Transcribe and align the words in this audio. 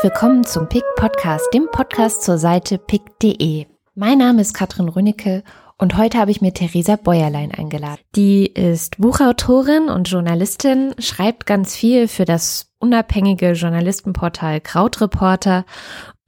Herzlich 0.00 0.14
willkommen 0.14 0.44
zum 0.44 0.66
PIC 0.66 0.82
Podcast, 0.96 1.46
dem 1.52 1.68
Podcast 1.70 2.22
zur 2.22 2.38
Seite 2.38 2.78
pick.de. 2.78 3.66
Mein 3.94 4.16
Name 4.16 4.40
ist 4.40 4.54
Katrin 4.54 4.88
Rünnecke 4.88 5.44
und 5.76 5.98
heute 5.98 6.16
habe 6.16 6.30
ich 6.30 6.40
mir 6.40 6.54
Theresa 6.54 6.96
Bäuerlein 6.96 7.52
eingeladen. 7.52 8.00
Die 8.16 8.46
ist 8.46 8.96
Buchautorin 8.96 9.90
und 9.90 10.08
Journalistin, 10.08 10.94
schreibt 10.98 11.44
ganz 11.44 11.76
viel 11.76 12.08
für 12.08 12.24
das 12.24 12.72
unabhängige 12.78 13.52
Journalistenportal 13.52 14.62
Krautreporter 14.62 15.66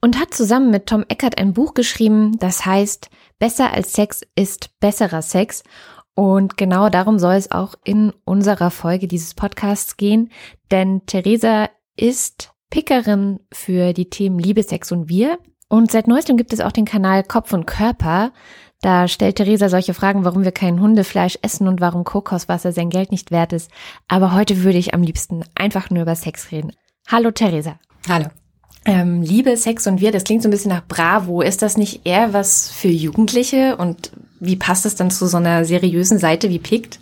und 0.01 0.19
hat 0.19 0.35
zusammen 0.35 0.69
mit 0.69 0.85
Tom 0.85 1.03
Eckert 1.07 1.39
ein 1.39 1.53
Buch 1.53 1.73
geschrieben, 1.73 2.37
das 2.37 2.67
heißt 2.67 3.09
Besser 3.39 3.73
als 3.73 3.93
Sex 3.93 4.21
ist 4.35 4.69
besserer 4.81 5.23
Sex. 5.23 5.63
Und 6.13 6.57
genau 6.57 6.89
darum 6.89 7.17
soll 7.17 7.33
es 7.33 7.49
auch 7.49 7.73
in 7.83 8.13
unserer 8.23 8.69
Folge 8.69 9.07
dieses 9.07 9.33
Podcasts 9.33 9.97
gehen, 9.97 10.29
denn 10.69 11.07
Theresa 11.07 11.71
ist 11.97 12.52
Pickerin 12.73 13.39
für 13.51 13.93
die 13.93 14.09
Themen 14.09 14.39
Liebe, 14.39 14.63
Sex 14.63 14.91
und 14.91 15.07
Wir. 15.07 15.37
Und 15.69 15.91
seit 15.91 16.07
neuestem 16.07 16.37
gibt 16.37 16.53
es 16.53 16.59
auch 16.59 16.71
den 16.71 16.85
Kanal 16.85 17.23
Kopf 17.23 17.53
und 17.53 17.67
Körper. 17.67 18.31
Da 18.81 19.07
stellt 19.07 19.35
Theresa 19.35 19.69
solche 19.69 19.93
Fragen, 19.93 20.25
warum 20.25 20.43
wir 20.43 20.51
kein 20.51 20.81
Hundefleisch 20.81 21.37
essen 21.43 21.67
und 21.67 21.81
warum 21.81 22.03
Kokoswasser 22.03 22.71
sein 22.71 22.89
Geld 22.89 23.11
nicht 23.11 23.29
wert 23.29 23.53
ist. 23.53 23.69
Aber 24.07 24.33
heute 24.33 24.63
würde 24.63 24.79
ich 24.79 24.95
am 24.95 25.03
liebsten 25.03 25.43
einfach 25.53 25.91
nur 25.91 26.01
über 26.01 26.15
Sex 26.15 26.51
reden. 26.51 26.71
Hallo 27.07 27.29
Theresa. 27.29 27.77
Hallo. 28.09 28.25
Ähm, 28.85 29.21
Liebe, 29.21 29.55
Sex 29.55 29.85
und 29.85 30.01
wir, 30.01 30.11
das 30.11 30.23
klingt 30.23 30.41
so 30.41 30.47
ein 30.47 30.51
bisschen 30.51 30.71
nach 30.71 30.87
Bravo. 30.87 31.43
Ist 31.43 31.61
das 31.61 31.77
nicht 31.77 32.07
eher 32.07 32.33
was 32.33 32.71
für 32.71 32.87
Jugendliche? 32.87 33.77
Und 33.77 34.13
wie 34.39 34.55
passt 34.55 34.87
es 34.87 34.95
dann 34.95 35.11
zu 35.11 35.27
so 35.27 35.37
einer 35.37 35.63
seriösen 35.63 36.17
Seite 36.17 36.49
wie 36.49 36.57
Pict? 36.57 36.97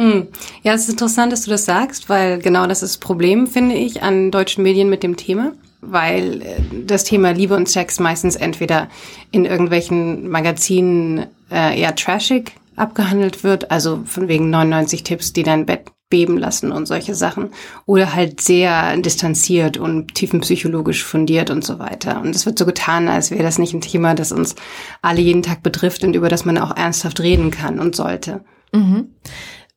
Hm. 0.00 0.28
Ja, 0.62 0.72
es 0.72 0.84
ist 0.84 0.88
interessant, 0.88 1.30
dass 1.30 1.42
du 1.42 1.50
das 1.50 1.66
sagst, 1.66 2.08
weil 2.08 2.38
genau 2.38 2.66
das 2.66 2.82
ist 2.82 2.94
das 2.94 3.00
Problem, 3.00 3.46
finde 3.46 3.74
ich, 3.74 4.02
an 4.02 4.30
deutschen 4.30 4.62
Medien 4.62 4.88
mit 4.88 5.02
dem 5.02 5.18
Thema. 5.18 5.52
Weil 5.82 6.40
äh, 6.40 6.62
das 6.86 7.04
Thema 7.04 7.32
Liebe 7.32 7.54
und 7.54 7.68
Sex 7.68 8.00
meistens 8.00 8.34
entweder 8.34 8.88
in 9.30 9.44
irgendwelchen 9.44 10.30
Magazinen 10.30 11.26
äh, 11.50 11.78
eher 11.78 11.94
trashig 11.96 12.52
abgehandelt 12.76 13.44
wird, 13.44 13.70
also 13.70 14.00
von 14.06 14.26
wegen 14.26 14.48
99 14.48 15.04
Tipps, 15.04 15.34
die 15.34 15.42
dein 15.42 15.66
Bett 15.66 15.82
beben 16.08 16.38
lassen 16.38 16.72
und 16.72 16.86
solche 16.86 17.14
Sachen. 17.14 17.50
Oder 17.84 18.14
halt 18.14 18.40
sehr 18.40 18.96
distanziert 18.96 19.76
und 19.76 20.14
tiefenpsychologisch 20.14 21.04
fundiert 21.04 21.50
und 21.50 21.62
so 21.62 21.78
weiter. 21.78 22.22
Und 22.22 22.34
es 22.34 22.46
wird 22.46 22.58
so 22.58 22.64
getan, 22.64 23.06
als 23.06 23.30
wäre 23.30 23.42
das 23.42 23.58
nicht 23.58 23.74
ein 23.74 23.82
Thema, 23.82 24.14
das 24.14 24.32
uns 24.32 24.54
alle 25.02 25.20
jeden 25.20 25.42
Tag 25.42 25.62
betrifft 25.62 26.04
und 26.04 26.16
über 26.16 26.30
das 26.30 26.46
man 26.46 26.56
auch 26.56 26.74
ernsthaft 26.74 27.20
reden 27.20 27.50
kann 27.50 27.78
und 27.78 27.94
sollte. 27.94 28.40
Mhm. 28.72 29.08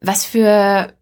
Was 0.04 0.26
für 0.26 0.94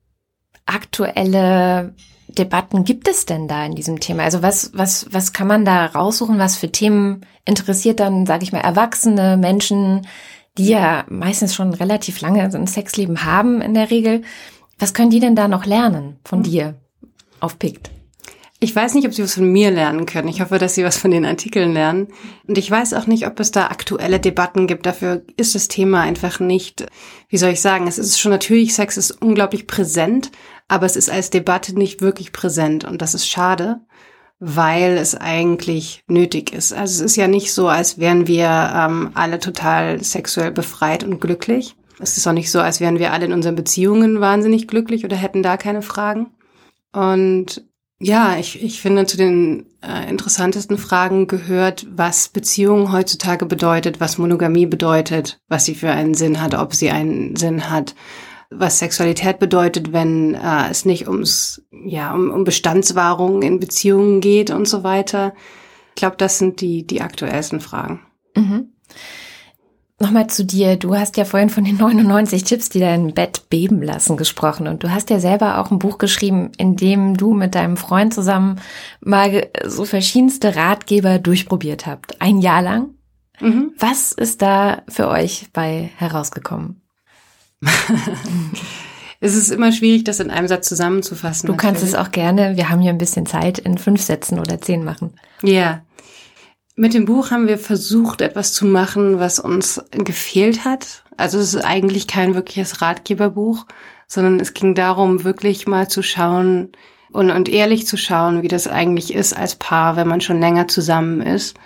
aktuelle 0.66 1.96
Debatten 2.28 2.84
gibt 2.86 3.08
es 3.08 3.26
denn 3.26 3.48
da 3.48 3.66
in 3.66 3.76
diesem 3.76 4.00
Thema? 4.00 4.24
Also 4.24 4.42
was, 4.42 4.72
was, 4.74 5.08
was 5.12 5.34
kann 5.34 5.48
man 5.48 5.66
da 5.66 5.88
raussuchen? 5.88 6.38
Was 6.40 6.56
für 6.56 6.72
Themen 6.72 7.26
interessiert 7.44 8.00
dann, 8.00 8.26
sage 8.26 8.44
ich 8.44 8.54
mal, 8.54 8.60
erwachsene 8.60 9.38
Menschen, 9.38 10.08
die 10.58 10.68
ja 10.68 11.04
meistens 11.10 11.56
schon 11.56 11.74
relativ 11.74 12.22
lange 12.22 12.44
ein 12.44 12.68
Sexleben 12.68 13.26
haben 13.26 13.62
in 13.62 13.74
der 13.74 13.90
Regel? 13.90 14.22
Was 14.78 14.94
können 14.94 15.10
die 15.10 15.20
denn 15.20 15.36
da 15.36 15.48
noch 15.48 15.66
lernen 15.66 16.20
von 16.24 16.40
hm. 16.40 16.44
dir 16.44 16.76
auf 17.40 17.60
PICT? 17.60 17.92
Ich 18.64 18.76
weiß 18.76 18.94
nicht, 18.94 19.08
ob 19.08 19.14
sie 19.16 19.24
was 19.24 19.34
von 19.34 19.52
mir 19.52 19.72
lernen 19.72 20.06
können. 20.06 20.28
Ich 20.28 20.40
hoffe, 20.40 20.60
dass 20.60 20.76
sie 20.76 20.84
was 20.84 20.96
von 20.96 21.10
den 21.10 21.26
Artikeln 21.26 21.74
lernen. 21.74 22.10
Und 22.46 22.60
ich 22.60 22.70
weiß 22.70 22.94
auch 22.94 23.08
nicht, 23.08 23.26
ob 23.26 23.40
es 23.40 23.50
da 23.50 23.66
aktuelle 23.68 24.20
Debatten 24.20 24.68
gibt. 24.68 24.86
Dafür 24.86 25.24
ist 25.36 25.56
das 25.56 25.68
Thema 25.68 26.02
einfach 26.02 26.40
nicht, 26.40 26.86
wie 27.28 27.38
soll 27.38 27.50
ich 27.50 27.62
sagen, 27.62 27.88
es 27.88 27.98
ist 27.98 28.20
schon 28.20 28.30
natürlich, 28.30 28.76
Sex 28.76 28.98
ist 28.98 29.20
unglaublich 29.20 29.66
präsent, 29.66 30.30
aber 30.68 30.86
es 30.86 30.96
ist 30.96 31.10
als 31.10 31.32
Debatte 31.32 31.74
nicht 31.74 32.02
wirklich 32.02 32.34
präsent. 32.34 32.84
Und 32.84 33.02
das 33.02 33.16
ist 33.16 33.28
schade, 33.28 33.80
weil 34.40 34.92
es 34.92 35.16
eigentlich 35.16 36.04
nötig 36.06 36.54
ist. 36.54 36.72
Also 36.72 37.04
es 37.04 37.12
ist 37.14 37.16
ja 37.16 37.28
nicht 37.28 37.56
so, 37.56 37.68
als 37.68 37.98
wären 37.98 38.28
wir 38.28 38.46
ähm, 38.76 39.10
alle 39.16 39.40
total 39.40 40.04
sexuell 40.04 40.52
befreit 40.52 41.04
und 41.04 41.20
glücklich. 41.20 41.76
Es 41.98 42.16
ist 42.16 42.28
auch 42.28 42.34
nicht 42.34 42.52
so, 42.52 42.60
als 42.60 42.80
wären 42.80 43.00
wir 43.00 43.12
alle 43.12 43.26
in 43.26 43.34
unseren 43.34 43.56
Beziehungen 43.56 44.22
wahnsinnig 44.22 44.68
glücklich 44.68 45.04
oder 45.04 45.16
hätten 45.16 45.42
da 45.42 45.58
keine 45.58 45.82
Fragen. 45.82 46.28
Und 46.94 47.64
ja, 48.04 48.38
ich, 48.38 48.64
ich 48.64 48.82
finde, 48.82 49.06
zu 49.06 49.16
den 49.16 49.68
äh, 49.82 50.10
interessantesten 50.10 50.78
Fragen 50.78 51.28
gehört, 51.28 51.86
was 51.96 52.30
Beziehung 52.30 52.92
heutzutage 52.92 53.46
bedeutet, 53.46 54.00
was 54.00 54.18
Monogamie 54.18 54.66
bedeutet, 54.66 55.40
was 55.48 55.66
sie 55.66 55.76
für 55.76 55.92
einen 55.92 56.16
Sinn 56.16 56.42
hat, 56.42 56.56
ob 56.56 56.74
sie 56.74 56.90
einen 56.90 57.36
Sinn 57.36 57.70
hat, 57.70 57.94
was 58.50 58.80
Sexualität 58.80 59.38
bedeutet, 59.38 59.94
wenn 59.94 60.34
äh, 60.34 60.70
es 60.72 60.84
nicht 60.84 61.08
ums, 61.08 61.62
ja, 61.86 62.14
um, 62.14 62.32
um 62.32 62.44
Bestandswahrung 62.44 63.44
in 63.44 63.60
Beziehungen 63.60 64.20
geht 64.20 64.50
und 64.50 64.68
so 64.68 64.84
weiter. 64.84 65.34
Ich 65.90 66.00
glaube, 66.00 66.18
das 66.18 66.40
sind 66.40 66.60
die, 66.62 66.88
die 66.88 67.02
aktuellsten 67.02 67.60
Fragen. 67.60 68.02
Mhm. 68.36 68.70
Nochmal 70.02 70.28
zu 70.28 70.44
dir. 70.44 70.78
Du 70.78 70.96
hast 70.96 71.16
ja 71.18 71.26
vorhin 71.26 71.50
von 71.50 71.64
den 71.64 71.78
99 71.80 72.44
Tipps, 72.44 72.70
die 72.70 72.80
dein 72.80 73.14
Bett 73.14 73.50
beben 73.50 73.82
lassen, 73.84 74.18
gesprochen. 74.18 74.68
Und 74.68 74.84
du 74.84 74.92
hast 74.92 75.10
ja 75.10 75.20
selber 75.20 75.60
auch 75.60 75.70
ein 75.70 75.80
Buch 75.80 76.00
geschrieben, 76.00 76.52
in 76.58 76.76
dem 76.76 77.16
du 77.18 77.34
mit 77.34 77.54
deinem 77.54 77.78
Freund 77.78 78.14
zusammen 78.14 78.60
mal 79.00 79.48
so 79.66 79.86
verschiedenste 79.86 80.56
Ratgeber 80.56 81.20
durchprobiert 81.20 81.86
habt. 81.86 82.20
Ein 82.20 82.40
Jahr 82.40 82.62
lang. 82.62 82.90
Mhm. 83.40 83.74
Was 83.78 84.12
ist 84.12 84.42
da 84.42 84.82
für 84.88 85.08
euch 85.08 85.48
bei 85.54 85.92
herausgekommen? 85.98 86.82
es 89.20 89.36
ist 89.36 89.52
immer 89.52 89.72
schwierig, 89.72 90.04
das 90.04 90.20
in 90.20 90.32
einem 90.32 90.48
Satz 90.48 90.68
zusammenzufassen. 90.68 91.48
Du 91.48 91.54
natürlich. 91.54 91.74
kannst 91.74 91.84
es 91.84 91.96
auch 91.96 92.12
gerne, 92.12 92.58
wir 92.58 92.70
haben 92.70 92.82
hier 92.82 92.92
ein 92.92 92.98
bisschen 92.98 93.28
Zeit, 93.28 93.60
in 93.60 93.78
fünf 93.78 94.02
Sätzen 94.02 94.40
oder 94.40 94.60
zehn 94.60 94.84
machen. 94.84 95.14
Ja. 95.44 95.82
Mit 96.76 96.94
dem 96.94 97.06
Buch 97.06 97.32
haben 97.32 97.48
wir 97.48 97.58
versucht, 97.58 98.22
etwas 98.22 98.54
zu 98.54 98.66
machen, 98.66 99.20
was 99.20 99.40
uns 99.40 99.84
gefehlt 99.92 100.64
hat. 100.64 101.04
Also 101.18 101.38
es 101.38 101.54
ist 101.54 101.64
eigentlich 101.64 102.08
kein 102.08 102.34
wirkliches 102.34 102.82
Ratgeberbuch, 102.82 103.66
sondern 104.08 104.40
es 104.40 104.54
ging 104.54 104.74
darum, 104.74 105.24
wirklich 105.24 105.68
mal 105.68 105.90
zu 105.90 106.02
schauen 106.02 106.72
und, 107.12 107.30
und 107.30 107.50
ehrlich 107.50 107.88
zu 107.88 107.98
schauen, 107.98 108.42
wie 108.42 108.48
das 108.48 108.68
eigentlich 108.68 109.14
ist 109.14 109.34
als 109.34 109.56
Paar, 109.56 109.96
wenn 109.96 110.08
man 110.08 110.22
schon 110.22 110.40
länger 110.40 110.68
zusammen 110.68 111.22
ist. 111.22 111.58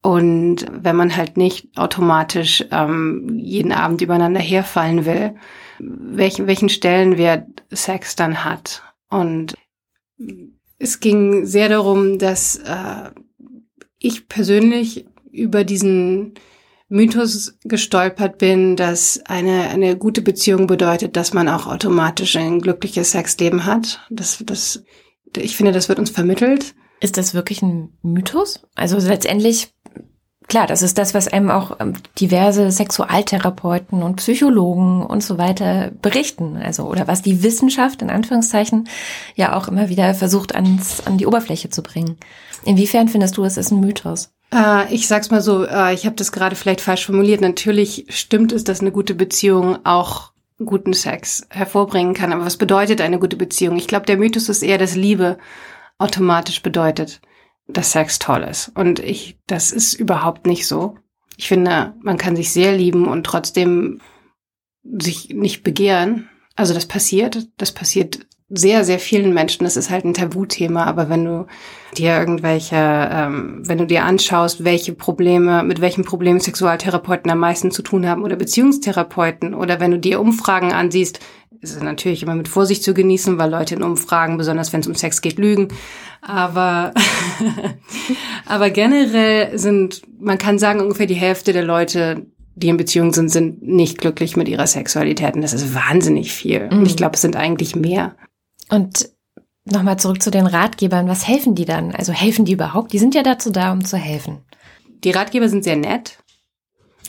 Und 0.00 0.66
wenn 0.72 0.96
man 0.96 1.16
halt 1.16 1.36
nicht 1.36 1.68
automatisch 1.76 2.64
ähm, 2.72 3.38
jeden 3.38 3.72
Abend 3.72 4.00
übereinander 4.00 4.40
herfallen 4.40 5.04
will, 5.04 5.36
welchen, 5.78 6.46
welchen 6.48 6.68
Stellenwert 6.68 7.46
Sex 7.70 8.16
dann 8.16 8.44
hat. 8.44 8.82
Und 9.08 9.54
es 10.78 10.98
ging 10.98 11.46
sehr 11.46 11.68
darum, 11.68 12.18
dass 12.18 12.56
äh, 12.56 13.10
ich 14.04 14.28
persönlich 14.28 15.06
über 15.30 15.64
diesen 15.64 16.34
Mythos 16.88 17.56
gestolpert 17.64 18.36
bin, 18.36 18.76
dass 18.76 19.20
eine, 19.24 19.70
eine 19.70 19.96
gute 19.96 20.20
Beziehung 20.20 20.66
bedeutet, 20.66 21.16
dass 21.16 21.32
man 21.32 21.48
auch 21.48 21.66
automatisch 21.66 22.36
ein 22.36 22.60
glückliches 22.60 23.12
Sexleben 23.12 23.64
hat. 23.64 24.00
Das, 24.10 24.42
das, 24.44 24.84
ich 25.36 25.56
finde, 25.56 25.72
das 25.72 25.88
wird 25.88 25.98
uns 25.98 26.10
vermittelt. 26.10 26.74
Ist 27.00 27.16
das 27.16 27.32
wirklich 27.32 27.62
ein 27.62 27.96
Mythos? 28.02 28.60
Also 28.74 28.98
letztendlich, 28.98 29.72
klar, 30.52 30.66
das 30.66 30.82
ist 30.82 30.98
das, 30.98 31.14
was 31.14 31.28
einem 31.28 31.50
auch 31.50 31.80
ähm, 31.80 31.94
diverse 32.20 32.70
Sexualtherapeuten 32.70 34.02
und 34.02 34.16
Psychologen 34.16 35.02
und 35.02 35.24
so 35.24 35.38
weiter 35.38 35.90
berichten. 36.02 36.58
Also, 36.62 36.84
oder 36.84 37.08
was 37.08 37.22
die 37.22 37.42
Wissenschaft 37.42 38.02
in 38.02 38.10
Anführungszeichen 38.10 38.86
ja 39.34 39.56
auch 39.56 39.66
immer 39.66 39.88
wieder 39.88 40.12
versucht 40.12 40.54
ans, 40.54 41.06
an 41.06 41.16
die 41.16 41.26
Oberfläche 41.26 41.70
zu 41.70 41.82
bringen. 41.82 42.18
Inwiefern 42.66 43.08
findest 43.08 43.38
du, 43.38 43.44
es 43.44 43.56
ist 43.56 43.70
ein 43.70 43.80
Mythos? 43.80 44.30
Äh, 44.54 44.92
ich 44.92 45.08
sag's 45.08 45.30
mal 45.30 45.40
so, 45.40 45.64
äh, 45.64 45.94
ich 45.94 46.04
habe 46.04 46.16
das 46.16 46.32
gerade 46.32 46.54
vielleicht 46.54 46.82
falsch 46.82 47.06
formuliert. 47.06 47.40
Natürlich 47.40 48.04
stimmt 48.10 48.52
es, 48.52 48.62
dass 48.62 48.82
eine 48.82 48.92
gute 48.92 49.14
Beziehung 49.14 49.78
auch 49.86 50.32
guten 50.66 50.92
Sex 50.92 51.46
hervorbringen 51.48 52.12
kann. 52.12 52.30
Aber 52.30 52.44
was 52.44 52.58
bedeutet 52.58 53.00
eine 53.00 53.18
gute 53.18 53.36
Beziehung? 53.36 53.76
Ich 53.78 53.88
glaube, 53.88 54.04
der 54.04 54.18
Mythos 54.18 54.50
ist 54.50 54.62
eher, 54.62 54.76
dass 54.76 54.96
Liebe 54.96 55.38
automatisch 55.96 56.62
bedeutet, 56.62 57.22
dass 57.66 57.92
Sex 57.92 58.18
toll 58.18 58.42
ist. 58.42 58.70
Und 58.74 58.98
ich, 58.98 59.38
das 59.46 59.72
ist 59.72 59.94
überhaupt 59.94 60.46
nicht 60.46 60.66
so. 60.66 60.96
Ich 61.36 61.48
finde, 61.48 61.94
man 62.02 62.18
kann 62.18 62.36
sich 62.36 62.52
sehr 62.52 62.76
lieben 62.76 63.08
und 63.08 63.24
trotzdem 63.24 64.00
sich 64.82 65.30
nicht 65.30 65.62
begehren. 65.62 66.28
Also 66.56 66.74
das 66.74 66.86
passiert. 66.86 67.48
Das 67.56 67.72
passiert 67.72 68.26
sehr, 68.54 68.84
sehr 68.84 68.98
vielen 68.98 69.32
Menschen, 69.32 69.64
das 69.64 69.76
ist 69.76 69.90
halt 69.90 70.04
ein 70.04 70.14
Tabuthema, 70.14 70.84
aber 70.84 71.08
wenn 71.08 71.24
du 71.24 71.46
dir 71.96 72.18
irgendwelche, 72.18 72.76
ähm, 72.76 73.62
wenn 73.66 73.78
du 73.78 73.86
dir 73.86 74.04
anschaust, 74.04 74.62
welche 74.62 74.92
Probleme, 74.92 75.62
mit 75.62 75.80
welchen 75.80 76.04
Problemen 76.04 76.40
Sexualtherapeuten 76.40 77.30
am 77.30 77.38
meisten 77.38 77.70
zu 77.70 77.82
tun 77.82 78.06
haben 78.06 78.22
oder 78.22 78.36
Beziehungstherapeuten 78.36 79.54
oder 79.54 79.80
wenn 79.80 79.90
du 79.90 79.98
dir 79.98 80.20
Umfragen 80.20 80.72
ansiehst, 80.72 81.20
ist 81.60 81.76
es 81.76 81.82
natürlich 81.82 82.22
immer 82.22 82.34
mit 82.34 82.48
Vorsicht 82.48 82.82
zu 82.82 82.92
genießen, 82.92 83.38
weil 83.38 83.50
Leute 83.50 83.76
in 83.76 83.82
Umfragen, 83.82 84.36
besonders 84.36 84.72
wenn 84.72 84.80
es 84.80 84.86
um 84.86 84.96
Sex 84.96 85.22
geht, 85.22 85.38
lügen. 85.38 85.68
Aber, 86.20 86.92
aber 88.46 88.70
generell 88.70 89.56
sind, 89.56 90.02
man 90.20 90.38
kann 90.38 90.58
sagen, 90.58 90.80
ungefähr 90.80 91.06
die 91.06 91.14
Hälfte 91.14 91.52
der 91.52 91.64
Leute, 91.64 92.26
die 92.54 92.68
in 92.68 92.76
Beziehungen 92.76 93.12
sind, 93.12 93.30
sind 93.30 93.62
nicht 93.62 93.98
glücklich 93.98 94.36
mit 94.36 94.48
ihrer 94.48 94.66
Sexualität. 94.66 95.36
Und 95.36 95.42
das 95.42 95.52
ist 95.52 95.74
wahnsinnig 95.74 96.32
viel. 96.32 96.66
Mhm. 96.66 96.78
Und 96.78 96.86
ich 96.86 96.96
glaube, 96.96 97.14
es 97.14 97.22
sind 97.22 97.36
eigentlich 97.36 97.76
mehr. 97.76 98.16
Und 98.72 99.10
nochmal 99.66 99.98
zurück 99.98 100.22
zu 100.22 100.30
den 100.30 100.46
Ratgebern. 100.46 101.06
Was 101.06 101.28
helfen 101.28 101.54
die 101.54 101.66
dann? 101.66 101.94
Also 101.94 102.12
helfen 102.12 102.46
die 102.46 102.52
überhaupt? 102.52 102.94
Die 102.94 102.98
sind 102.98 103.14
ja 103.14 103.22
dazu 103.22 103.50
da, 103.50 103.70
um 103.70 103.84
zu 103.84 103.98
helfen. 103.98 104.38
Die 105.04 105.10
Ratgeber 105.10 105.50
sind 105.50 105.62
sehr 105.62 105.76
nett. 105.76 106.18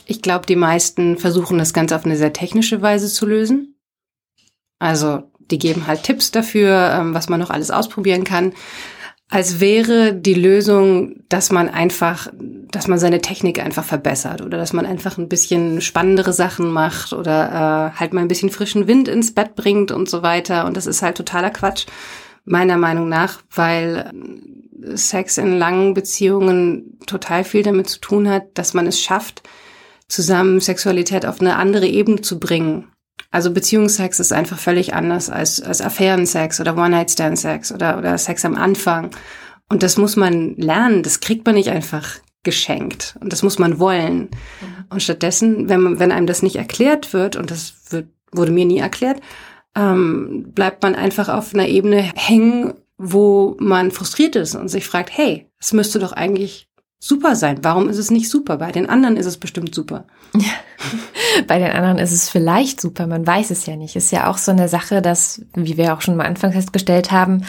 Ich 0.04 0.20
glaube, 0.20 0.44
die 0.44 0.56
meisten 0.56 1.16
versuchen 1.16 1.56
das 1.56 1.72
Ganze 1.72 1.96
auf 1.96 2.04
eine 2.04 2.18
sehr 2.18 2.34
technische 2.34 2.82
Weise 2.82 3.08
zu 3.08 3.24
lösen. 3.24 3.76
Also 4.78 5.22
die 5.38 5.58
geben 5.58 5.86
halt 5.86 6.02
Tipps 6.02 6.30
dafür, 6.30 6.90
ähm, 6.92 7.14
was 7.14 7.30
man 7.30 7.40
noch 7.40 7.48
alles 7.48 7.70
ausprobieren 7.70 8.24
kann. 8.24 8.52
Als 9.30 9.58
wäre 9.58 10.14
die 10.14 10.34
Lösung, 10.34 11.24
dass 11.28 11.50
man 11.50 11.68
einfach, 11.68 12.28
dass 12.70 12.88
man 12.88 12.98
seine 12.98 13.20
Technik 13.20 13.58
einfach 13.58 13.84
verbessert 13.84 14.42
oder 14.42 14.58
dass 14.58 14.72
man 14.72 14.86
einfach 14.86 15.18
ein 15.18 15.28
bisschen 15.28 15.80
spannendere 15.80 16.32
Sachen 16.32 16.70
macht 16.70 17.12
oder 17.12 17.92
äh, 17.94 17.98
halt 17.98 18.12
mal 18.12 18.20
ein 18.20 18.28
bisschen 18.28 18.50
frischen 18.50 18.86
Wind 18.86 19.08
ins 19.08 19.34
Bett 19.34 19.54
bringt 19.56 19.90
und 19.90 20.08
so 20.08 20.22
weiter. 20.22 20.66
Und 20.66 20.76
das 20.76 20.86
ist 20.86 21.02
halt 21.02 21.16
totaler 21.16 21.50
Quatsch, 21.50 21.86
meiner 22.44 22.76
Meinung 22.76 23.08
nach, 23.08 23.40
weil 23.50 24.10
Sex 24.94 25.38
in 25.38 25.58
langen 25.58 25.94
Beziehungen 25.94 26.98
total 27.06 27.44
viel 27.44 27.62
damit 27.62 27.88
zu 27.88 28.00
tun 28.00 28.28
hat, 28.28 28.44
dass 28.54 28.74
man 28.74 28.86
es 28.86 29.00
schafft, 29.00 29.42
zusammen 30.08 30.60
Sexualität 30.60 31.26
auf 31.26 31.40
eine 31.40 31.56
andere 31.56 31.86
Ebene 31.86 32.20
zu 32.20 32.38
bringen. 32.38 32.88
Also 33.34 33.50
Beziehungsex 33.50 34.20
ist 34.20 34.32
einfach 34.32 34.60
völlig 34.60 34.94
anders 34.94 35.28
als, 35.28 35.60
als 35.60 35.80
Affärensex 35.80 36.60
oder 36.60 36.76
One-Night-Stand-Sex 36.76 37.72
oder, 37.72 37.98
oder 37.98 38.16
Sex 38.16 38.44
am 38.44 38.54
Anfang. 38.54 39.10
Und 39.68 39.82
das 39.82 39.96
muss 39.96 40.14
man 40.14 40.54
lernen, 40.54 41.02
das 41.02 41.18
kriegt 41.18 41.44
man 41.44 41.56
nicht 41.56 41.70
einfach 41.70 42.20
geschenkt. 42.44 43.16
Und 43.20 43.32
das 43.32 43.42
muss 43.42 43.58
man 43.58 43.80
wollen. 43.80 44.18
Mhm. 44.20 44.84
Und 44.88 45.02
stattdessen, 45.02 45.68
wenn, 45.68 45.80
man, 45.80 45.98
wenn 45.98 46.12
einem 46.12 46.28
das 46.28 46.44
nicht 46.44 46.54
erklärt 46.54 47.12
wird, 47.12 47.34
und 47.34 47.50
das 47.50 47.74
wird, 47.90 48.06
wurde 48.30 48.52
mir 48.52 48.66
nie 48.66 48.78
erklärt, 48.78 49.20
ähm, 49.74 50.52
bleibt 50.54 50.84
man 50.84 50.94
einfach 50.94 51.28
auf 51.28 51.54
einer 51.54 51.66
Ebene 51.66 52.12
hängen, 52.14 52.74
wo 52.98 53.56
man 53.58 53.90
frustriert 53.90 54.36
ist 54.36 54.54
und 54.54 54.68
sich 54.68 54.86
fragt, 54.86 55.10
hey, 55.10 55.50
es 55.58 55.72
müsste 55.72 55.98
doch 55.98 56.12
eigentlich 56.12 56.68
super 57.00 57.34
sein. 57.34 57.58
Warum 57.62 57.88
ist 57.88 57.98
es 57.98 58.12
nicht 58.12 58.30
super? 58.30 58.58
Bei 58.58 58.70
den 58.70 58.88
anderen 58.88 59.16
ist 59.16 59.26
es 59.26 59.38
bestimmt 59.38 59.74
super. 59.74 60.06
Ja. 60.36 60.52
Bei 61.46 61.58
den 61.58 61.70
anderen 61.70 61.98
ist 61.98 62.12
es 62.12 62.28
vielleicht 62.28 62.80
super, 62.80 63.06
man 63.06 63.26
weiß 63.26 63.50
es 63.50 63.66
ja 63.66 63.76
nicht. 63.76 63.96
Ist 63.96 64.12
ja 64.12 64.30
auch 64.30 64.38
so 64.38 64.52
eine 64.52 64.68
Sache, 64.68 65.02
dass, 65.02 65.42
wie 65.54 65.76
wir 65.76 65.94
auch 65.94 66.00
schon 66.00 66.16
mal 66.16 66.26
Anfang 66.26 66.52
festgestellt 66.52 67.10
haben, 67.10 67.44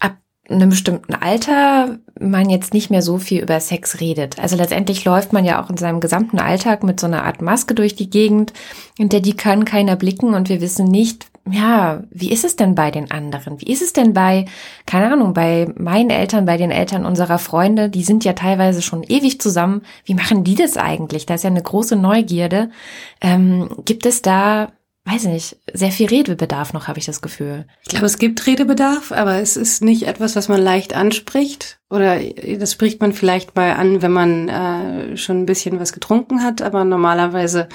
ab 0.00 0.16
einem 0.48 0.70
bestimmten 0.70 1.14
Alter 1.14 1.98
man 2.20 2.50
jetzt 2.50 2.74
nicht 2.74 2.90
mehr 2.90 3.02
so 3.02 3.18
viel 3.18 3.42
über 3.42 3.58
Sex 3.60 4.00
redet. 4.00 4.38
Also 4.38 4.56
letztendlich 4.56 5.04
läuft 5.04 5.32
man 5.32 5.44
ja 5.44 5.62
auch 5.62 5.70
in 5.70 5.76
seinem 5.76 6.00
gesamten 6.00 6.38
Alltag 6.38 6.82
mit 6.82 7.00
so 7.00 7.06
einer 7.06 7.24
Art 7.24 7.42
Maske 7.42 7.74
durch 7.74 7.94
die 7.94 8.10
Gegend, 8.10 8.52
in 8.98 9.08
der 9.08 9.20
die 9.20 9.36
kann 9.36 9.64
keiner 9.64 9.96
blicken 9.96 10.34
und 10.34 10.48
wir 10.48 10.60
wissen 10.60 10.86
nicht, 10.86 11.26
ja, 11.50 12.04
wie 12.10 12.32
ist 12.32 12.44
es 12.44 12.56
denn 12.56 12.74
bei 12.74 12.90
den 12.90 13.10
anderen? 13.10 13.60
Wie 13.60 13.70
ist 13.70 13.82
es 13.82 13.92
denn 13.92 14.14
bei, 14.14 14.46
keine 14.86 15.12
Ahnung, 15.12 15.34
bei 15.34 15.70
meinen 15.76 16.08
Eltern, 16.08 16.46
bei 16.46 16.56
den 16.56 16.70
Eltern 16.70 17.04
unserer 17.04 17.38
Freunde? 17.38 17.90
Die 17.90 18.02
sind 18.02 18.24
ja 18.24 18.32
teilweise 18.32 18.80
schon 18.80 19.02
ewig 19.02 19.40
zusammen. 19.40 19.82
Wie 20.06 20.14
machen 20.14 20.44
die 20.44 20.54
das 20.54 20.78
eigentlich? 20.78 21.26
Da 21.26 21.34
ist 21.34 21.44
ja 21.44 21.50
eine 21.50 21.62
große 21.62 21.96
Neugierde. 21.96 22.70
Ähm, 23.20 23.68
gibt 23.84 24.06
es 24.06 24.22
da, 24.22 24.72
weiß 25.04 25.26
ich 25.26 25.30
nicht, 25.30 25.56
sehr 25.74 25.92
viel 25.92 26.06
Redebedarf 26.06 26.72
noch, 26.72 26.88
habe 26.88 26.98
ich 26.98 27.04
das 27.04 27.20
Gefühl. 27.20 27.66
Ich 27.82 27.90
glaube, 27.90 28.06
es 28.06 28.16
gibt 28.16 28.46
Redebedarf, 28.46 29.12
aber 29.12 29.34
es 29.34 29.58
ist 29.58 29.84
nicht 29.84 30.04
etwas, 30.04 30.36
was 30.36 30.48
man 30.48 30.62
leicht 30.62 30.96
anspricht. 30.96 31.78
Oder 31.90 32.20
das 32.58 32.72
spricht 32.72 33.02
man 33.02 33.12
vielleicht 33.12 33.54
mal 33.54 33.72
an, 33.72 34.00
wenn 34.00 34.12
man 34.12 34.48
äh, 34.48 35.16
schon 35.18 35.42
ein 35.42 35.46
bisschen 35.46 35.78
was 35.78 35.92
getrunken 35.92 36.42
hat. 36.42 36.62
Aber 36.62 36.86
normalerweise 36.86 37.68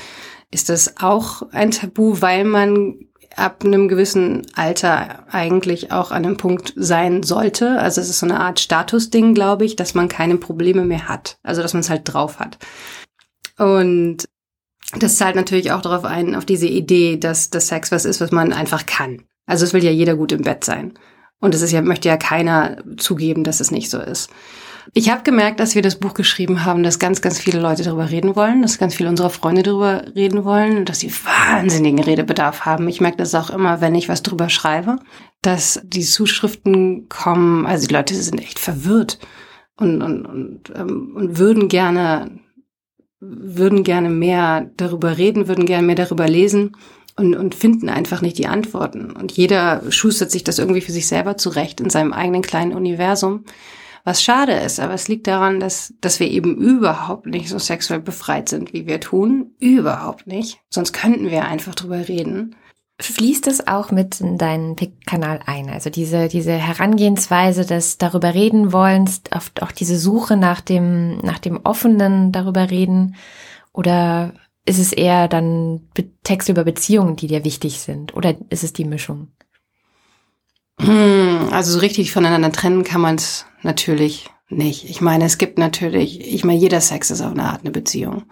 ist 0.50 0.70
das 0.70 0.96
auch 1.00 1.44
ein 1.52 1.70
Tabu, 1.70 2.20
weil 2.20 2.46
man 2.46 2.96
ab 3.40 3.64
einem 3.64 3.88
gewissen 3.88 4.46
Alter 4.54 5.26
eigentlich 5.32 5.92
auch 5.92 6.12
an 6.12 6.26
einem 6.26 6.38
Punkt 6.38 6.74
sein 6.76 7.24
sollte. 7.24 7.80
Also 7.80 8.02
es 8.02 8.10
ist 8.10 8.20
so 8.20 8.26
eine 8.26 8.40
Art 8.40 8.60
Statusding, 8.60 9.34
glaube 9.34 9.66
ich, 9.66 9.76
dass 9.76 9.96
man 9.96 10.08
keine 10.08 10.38
Probleme 10.38 10.86
mehr 10.86 11.08
hat. 11.08 11.40
Also 11.44 11.62
dass 11.62 11.74
man 11.74 11.82
es 11.82 11.90
halt 11.90 12.02
drauf 12.06 12.40
hat. 12.40 12.58
Und 13.58 14.28
das 14.98 15.18
zahlt 15.18 15.36
natürlich 15.36 15.72
auch 15.72 15.82
darauf 15.82 16.06
ein, 16.06 16.36
auf 16.36 16.46
diese 16.46 16.68
Idee, 16.68 17.18
dass 17.18 17.50
das 17.50 17.68
Sex 17.68 17.92
was 17.92 18.06
ist, 18.06 18.22
was 18.22 18.32
man 18.32 18.54
einfach 18.54 18.86
kann. 18.86 19.24
Also 19.46 19.66
es 19.66 19.74
will 19.74 19.84
ja 19.84 19.92
jeder 19.92 20.16
gut 20.16 20.32
im 20.32 20.42
Bett 20.42 20.64
sein. 20.64 20.94
Und 21.40 21.56
es 21.56 21.62
ist 21.62 21.72
ja, 21.72 21.82
möchte 21.82 22.10
ja 22.10 22.18
keiner 22.18 22.84
zugeben, 22.98 23.44
dass 23.44 23.60
es 23.60 23.72
nicht 23.72 23.90
so 23.90 24.00
ist. 24.00 24.30
Ich 24.94 25.10
habe 25.10 25.24
gemerkt, 25.24 25.60
dass 25.60 25.76
wir 25.76 25.82
das 25.82 25.98
Buch 25.98 26.14
geschrieben 26.14 26.66
haben, 26.66 26.84
dass 26.84 27.00
ganz, 27.00 27.22
ganz 27.22 27.40
viele 27.40 27.60
Leute 27.60 27.84
darüber 27.84 28.10
reden 28.10 28.36
wollen, 28.36 28.62
dass 28.62 28.80
ganz 28.80 28.96
viele 28.96 29.10
unserer 29.10 29.30
Freunde 29.30 29.62
darüber 29.62 30.04
reden 30.16 30.46
wollen, 30.46 30.86
dass 30.86 31.00
sie 31.00 31.12
wahnsinnigen 31.12 32.00
Redebedarf 32.04 32.66
haben. 32.66 32.88
Ich 32.88 33.02
merke 33.02 33.18
das 33.18 33.36
auch 33.36 33.50
immer, 33.50 33.82
wenn 33.82 33.96
ich 33.96 34.10
was 34.10 34.24
drüber 34.24 34.50
schreibe, 34.50 34.98
dass 35.42 35.82
die 35.84 36.04
Zuschriften 36.04 37.08
kommen, 37.08 37.66
also 37.66 37.88
die 37.88 37.94
Leute 37.94 38.16
sind 38.16 38.40
echt 38.40 38.60
verwirrt 38.60 39.20
und, 39.78 40.02
und, 40.02 40.26
und, 40.26 40.74
ähm, 40.76 41.14
und 41.16 41.38
würden 41.38 41.68
gerne 41.68 42.40
würden 43.22 43.84
gerne 43.84 44.10
mehr 44.10 44.72
darüber 44.78 45.18
reden, 45.18 45.50
würden 45.50 45.66
gerne 45.66 45.86
mehr 45.86 45.96
darüber 45.96 46.28
lesen 46.28 46.78
und, 47.18 47.36
und 47.36 47.54
finden 47.54 47.90
einfach 47.90 48.22
nicht 48.22 48.38
die 48.38 48.48
Antworten. 48.48 49.12
Und 49.12 49.34
jeder 49.34 49.84
schustert 49.92 50.32
sich 50.32 50.46
das 50.46 50.58
irgendwie 50.58 50.82
für 50.82 50.94
sich 50.94 51.08
selber 51.08 51.36
zurecht 51.36 51.82
in 51.82 51.90
seinem 51.90 52.14
eigenen 52.14 52.42
kleinen 52.42 52.74
Universum 52.74 53.44
was 54.04 54.24
schade 54.24 54.54
ist. 54.54 54.80
Aber 54.80 54.94
es 54.94 55.08
liegt 55.08 55.28
daran, 55.28 55.60
dass, 55.60 55.94
dass 56.02 56.20
wir 56.20 56.30
eben 56.30 56.56
überhaupt 56.58 57.26
nicht 57.26 57.50
so 57.50 57.60
sexuell 57.60 58.00
befreit 58.00 58.50
sind, 58.50 58.74
wie 58.74 58.88
wir 58.88 59.00
tun. 59.00 59.52
Überhaupt 59.60 60.28
nicht. 60.28 60.60
Sonst 60.70 60.94
könnten 60.94 61.30
wir 61.30 61.46
einfach 61.46 61.76
drüber 61.76 62.08
reden. 62.08 62.56
Fließt 63.02 63.48
es 63.48 63.66
auch 63.66 63.92
mit 63.92 64.20
in 64.20 64.38
deinen 64.38 64.76
Pick-Kanal 64.76 65.40
ein? 65.46 65.70
Also 65.70 65.90
diese, 65.90 66.28
diese 66.28 66.52
Herangehensweise 66.52 67.66
des 67.66 67.98
darüber 67.98 68.34
reden 68.34 68.74
wollens, 68.74 69.22
oft 69.34 69.64
auch 69.64 69.72
diese 69.72 69.98
Suche 69.98 70.36
nach 70.36 70.60
dem, 70.60 71.18
nach 71.20 71.40
dem 71.40 71.62
offenen 71.64 72.34
darüber 72.34 72.70
reden? 72.70 73.16
Oder 73.72 74.34
ist 74.66 74.80
es 74.80 74.92
eher 74.92 75.30
dann 75.30 75.88
Texte 76.24 76.52
über 76.52 76.66
Beziehungen, 76.66 77.16
die 77.16 77.28
dir 77.28 77.46
wichtig 77.46 77.80
sind? 77.80 78.16
Oder 78.16 78.36
ist 78.50 78.64
es 78.64 78.74
die 78.74 78.86
Mischung? 78.86 79.30
Hm, 80.80 81.50
also 81.52 81.74
so 81.74 81.80
richtig 81.80 82.12
voneinander 82.12 82.52
trennen 82.52 82.84
kann 82.84 83.02
man 83.02 83.16
es 83.16 83.46
natürlich 83.62 84.30
nicht. 84.50 84.90
Ich 84.90 85.02
meine, 85.02 85.26
es 85.26 85.38
gibt 85.38 85.58
natürlich, 85.58 86.34
ich 86.34 86.44
meine, 86.44 86.60
jeder 86.60 86.82
Sex 86.82 87.12
ist 87.12 87.22
auf 87.22 87.32
eine 87.32 87.44
Art 87.44 87.62
eine 87.62 87.72
Beziehung. 87.72 88.24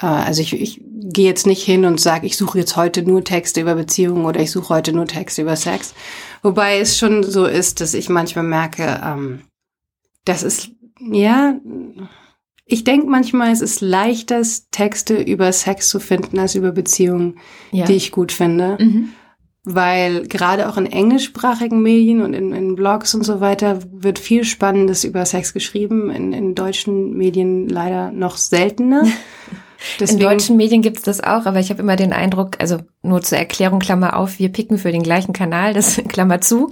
Äh, 0.00 0.06
also 0.06 0.42
ich, 0.42 0.52
ich 0.52 0.80
gehe 0.84 1.26
jetzt 1.26 1.46
nicht 1.46 1.62
hin 1.62 1.84
und 1.84 2.00
sage, 2.00 2.26
ich 2.26 2.36
suche 2.36 2.58
jetzt 2.58 2.76
heute 2.76 3.02
nur 3.02 3.24
Texte 3.24 3.60
über 3.60 3.76
Beziehungen 3.76 4.24
oder 4.24 4.40
ich 4.40 4.50
suche 4.50 4.74
heute 4.74 4.92
nur 4.92 5.06
Texte 5.06 5.42
über 5.42 5.56
Sex. 5.56 5.94
Wobei 6.42 6.78
es 6.78 6.98
schon 6.98 7.22
so 7.22 7.46
ist, 7.46 7.80
dass 7.80 7.94
ich 7.94 8.08
manchmal 8.08 8.44
merke, 8.44 9.00
ähm, 9.04 9.42
das 10.24 10.42
ist, 10.42 10.70
ja, 11.00 11.54
ich 12.64 12.82
denke 12.82 13.06
manchmal, 13.06 13.52
es 13.52 13.60
ist 13.60 13.80
leichter, 13.80 14.42
Texte 14.72 15.22
über 15.22 15.52
Sex 15.52 15.88
zu 15.88 16.00
finden 16.00 16.38
als 16.40 16.56
über 16.56 16.72
Beziehungen, 16.72 17.38
ja. 17.70 17.84
die 17.84 17.94
ich 17.94 18.10
gut 18.10 18.32
finde. 18.32 18.76
Mhm 18.80 19.12
weil 19.68 20.28
gerade 20.28 20.68
auch 20.68 20.76
in 20.76 20.86
englischsprachigen 20.86 21.82
Medien 21.82 22.22
und 22.22 22.34
in, 22.34 22.54
in, 22.54 22.76
Blogs 22.76 23.16
und 23.16 23.24
so 23.24 23.40
weiter 23.40 23.80
wird 23.90 24.20
viel 24.20 24.44
Spannendes 24.44 25.02
über 25.02 25.26
Sex 25.26 25.52
geschrieben, 25.52 26.08
in, 26.08 26.32
in 26.32 26.54
deutschen 26.54 27.16
Medien 27.16 27.68
leider 27.68 28.12
noch 28.12 28.36
seltener. 28.36 29.02
Deswegen, 29.98 30.20
in 30.20 30.24
deutschen 30.24 30.56
Medien 30.56 30.82
gibt 30.82 30.98
es 30.98 31.02
das 31.02 31.20
auch, 31.20 31.46
aber 31.46 31.58
ich 31.58 31.70
habe 31.70 31.82
immer 31.82 31.96
den 31.96 32.12
Eindruck, 32.12 32.60
also 32.60 32.78
nur 33.02 33.22
zur 33.22 33.38
Erklärung, 33.38 33.80
Klammer 33.80 34.16
auf, 34.16 34.38
wir 34.38 34.50
picken 34.50 34.78
für 34.78 34.92
den 34.92 35.02
gleichen 35.02 35.32
Kanal, 35.32 35.74
das 35.74 35.96
Klammer 36.08 36.40
zu. 36.40 36.70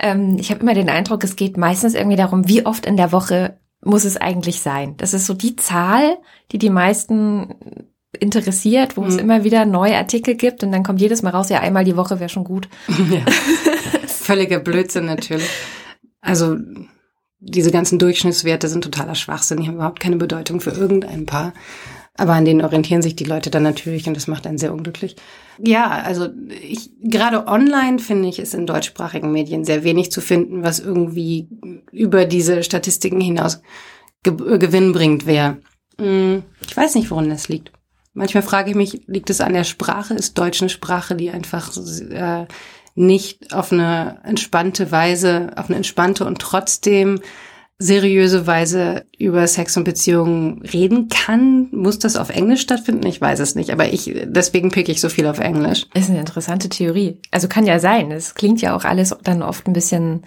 Ähm, 0.00 0.36
ich 0.38 0.50
habe 0.50 0.60
immer 0.60 0.74
den 0.74 0.90
Eindruck, 0.90 1.22
es 1.22 1.36
geht 1.36 1.56
meistens 1.56 1.94
irgendwie 1.94 2.16
darum, 2.16 2.48
wie 2.48 2.66
oft 2.66 2.86
in 2.86 2.96
der 2.96 3.12
Woche 3.12 3.56
muss 3.84 4.04
es 4.04 4.16
eigentlich 4.16 4.60
sein. 4.60 4.96
Das 4.96 5.14
ist 5.14 5.26
so 5.26 5.34
die 5.34 5.54
Zahl, 5.54 6.18
die 6.50 6.58
die 6.58 6.70
meisten 6.70 7.91
interessiert, 8.18 8.96
wo 8.96 9.02
mhm. 9.02 9.08
es 9.08 9.16
immer 9.16 9.44
wieder 9.44 9.64
neue 9.64 9.96
Artikel 9.96 10.34
gibt 10.34 10.62
und 10.62 10.72
dann 10.72 10.82
kommt 10.82 11.00
jedes 11.00 11.22
Mal 11.22 11.30
raus, 11.30 11.48
ja, 11.48 11.60
einmal 11.60 11.84
die 11.84 11.96
Woche 11.96 12.20
wäre 12.20 12.28
schon 12.28 12.44
gut. 12.44 12.68
Ja. 12.88 13.24
Völliger 14.06 14.60
Blödsinn 14.60 15.06
natürlich. 15.06 15.48
Also 16.20 16.56
diese 17.40 17.72
ganzen 17.72 17.98
Durchschnittswerte 17.98 18.68
sind 18.68 18.84
totaler 18.84 19.14
Schwachsinn, 19.14 19.60
die 19.60 19.66
haben 19.66 19.74
überhaupt 19.74 20.00
keine 20.00 20.16
Bedeutung 20.16 20.60
für 20.60 20.70
irgendein 20.70 21.26
Paar. 21.26 21.52
Aber 22.14 22.34
an 22.34 22.44
denen 22.44 22.62
orientieren 22.62 23.00
sich 23.00 23.16
die 23.16 23.24
Leute 23.24 23.50
dann 23.50 23.62
natürlich 23.62 24.06
und 24.06 24.14
das 24.14 24.26
macht 24.26 24.46
einen 24.46 24.58
sehr 24.58 24.74
unglücklich. 24.74 25.16
Ja, 25.58 25.88
also 25.88 26.28
ich 26.62 26.90
gerade 27.02 27.46
online 27.46 27.98
finde 27.98 28.28
ich 28.28 28.38
es 28.38 28.52
in 28.52 28.66
deutschsprachigen 28.66 29.32
Medien 29.32 29.64
sehr 29.64 29.82
wenig 29.82 30.12
zu 30.12 30.20
finden, 30.20 30.62
was 30.62 30.78
irgendwie 30.78 31.48
über 31.90 32.26
diese 32.26 32.62
Statistiken 32.62 33.20
hinaus 33.20 33.62
ge 34.22 34.34
gewinnbringend 34.58 35.24
wäre. 35.24 35.58
Hm, 35.98 36.42
ich 36.66 36.76
weiß 36.76 36.94
nicht, 36.96 37.10
woran 37.10 37.30
das 37.30 37.48
liegt. 37.48 37.72
Manchmal 38.14 38.42
frage 38.42 38.70
ich 38.70 38.76
mich, 38.76 39.02
liegt 39.06 39.30
es 39.30 39.40
an 39.40 39.54
der 39.54 39.64
Sprache? 39.64 40.14
Ist 40.14 40.36
Deutsch 40.36 40.60
eine 40.60 40.68
Sprache, 40.68 41.16
die 41.16 41.30
einfach 41.30 41.74
äh, 42.10 42.46
nicht 42.94 43.54
auf 43.54 43.72
eine 43.72 44.20
entspannte 44.24 44.90
Weise, 44.90 45.52
auf 45.56 45.68
eine 45.68 45.76
entspannte 45.76 46.26
und 46.26 46.38
trotzdem 46.38 47.20
seriöse 47.78 48.46
Weise 48.46 49.06
über 49.18 49.46
Sex 49.46 49.76
und 49.76 49.84
Beziehungen 49.84 50.62
reden 50.62 51.08
kann. 51.08 51.68
Muss 51.72 51.98
das 51.98 52.16
auf 52.16 52.30
Englisch 52.30 52.60
stattfinden? 52.60 53.06
Ich 53.06 53.20
weiß 53.20 53.40
es 53.40 53.54
nicht, 53.54 53.70
aber 53.70 53.92
ich, 53.92 54.12
deswegen 54.24 54.70
pick 54.70 54.88
ich 54.88 55.00
so 55.00 55.08
viel 55.08 55.26
auf 55.26 55.40
Englisch. 55.40 55.86
Ist 55.94 56.08
eine 56.08 56.20
interessante 56.20 56.68
Theorie. 56.68 57.20
Also 57.30 57.48
kann 57.48 57.66
ja 57.66 57.80
sein. 57.80 58.12
Es 58.12 58.34
klingt 58.34 58.62
ja 58.62 58.76
auch 58.76 58.84
alles 58.84 59.16
dann 59.24 59.42
oft 59.42 59.66
ein 59.66 59.72
bisschen 59.72 60.22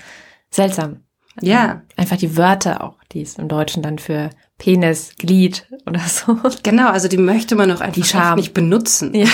seltsam. 0.51 1.01
Ja. 1.41 1.83
Einfach 1.95 2.17
die 2.17 2.35
Wörter 2.35 2.83
auch, 2.83 2.97
die 3.11 3.21
es 3.21 3.35
im 3.35 3.47
Deutschen 3.47 3.81
dann 3.83 3.99
für 3.99 4.29
Penis, 4.57 5.11
Glied 5.17 5.67
oder 5.85 5.99
so. 5.99 6.37
Genau, 6.63 6.89
also 6.89 7.07
die 7.07 7.17
möchte 7.17 7.55
man 7.55 7.69
doch 7.69 7.81
einfach 7.81 8.35
nicht 8.35 8.53
benutzen. 8.53 9.13
Ja. 9.13 9.27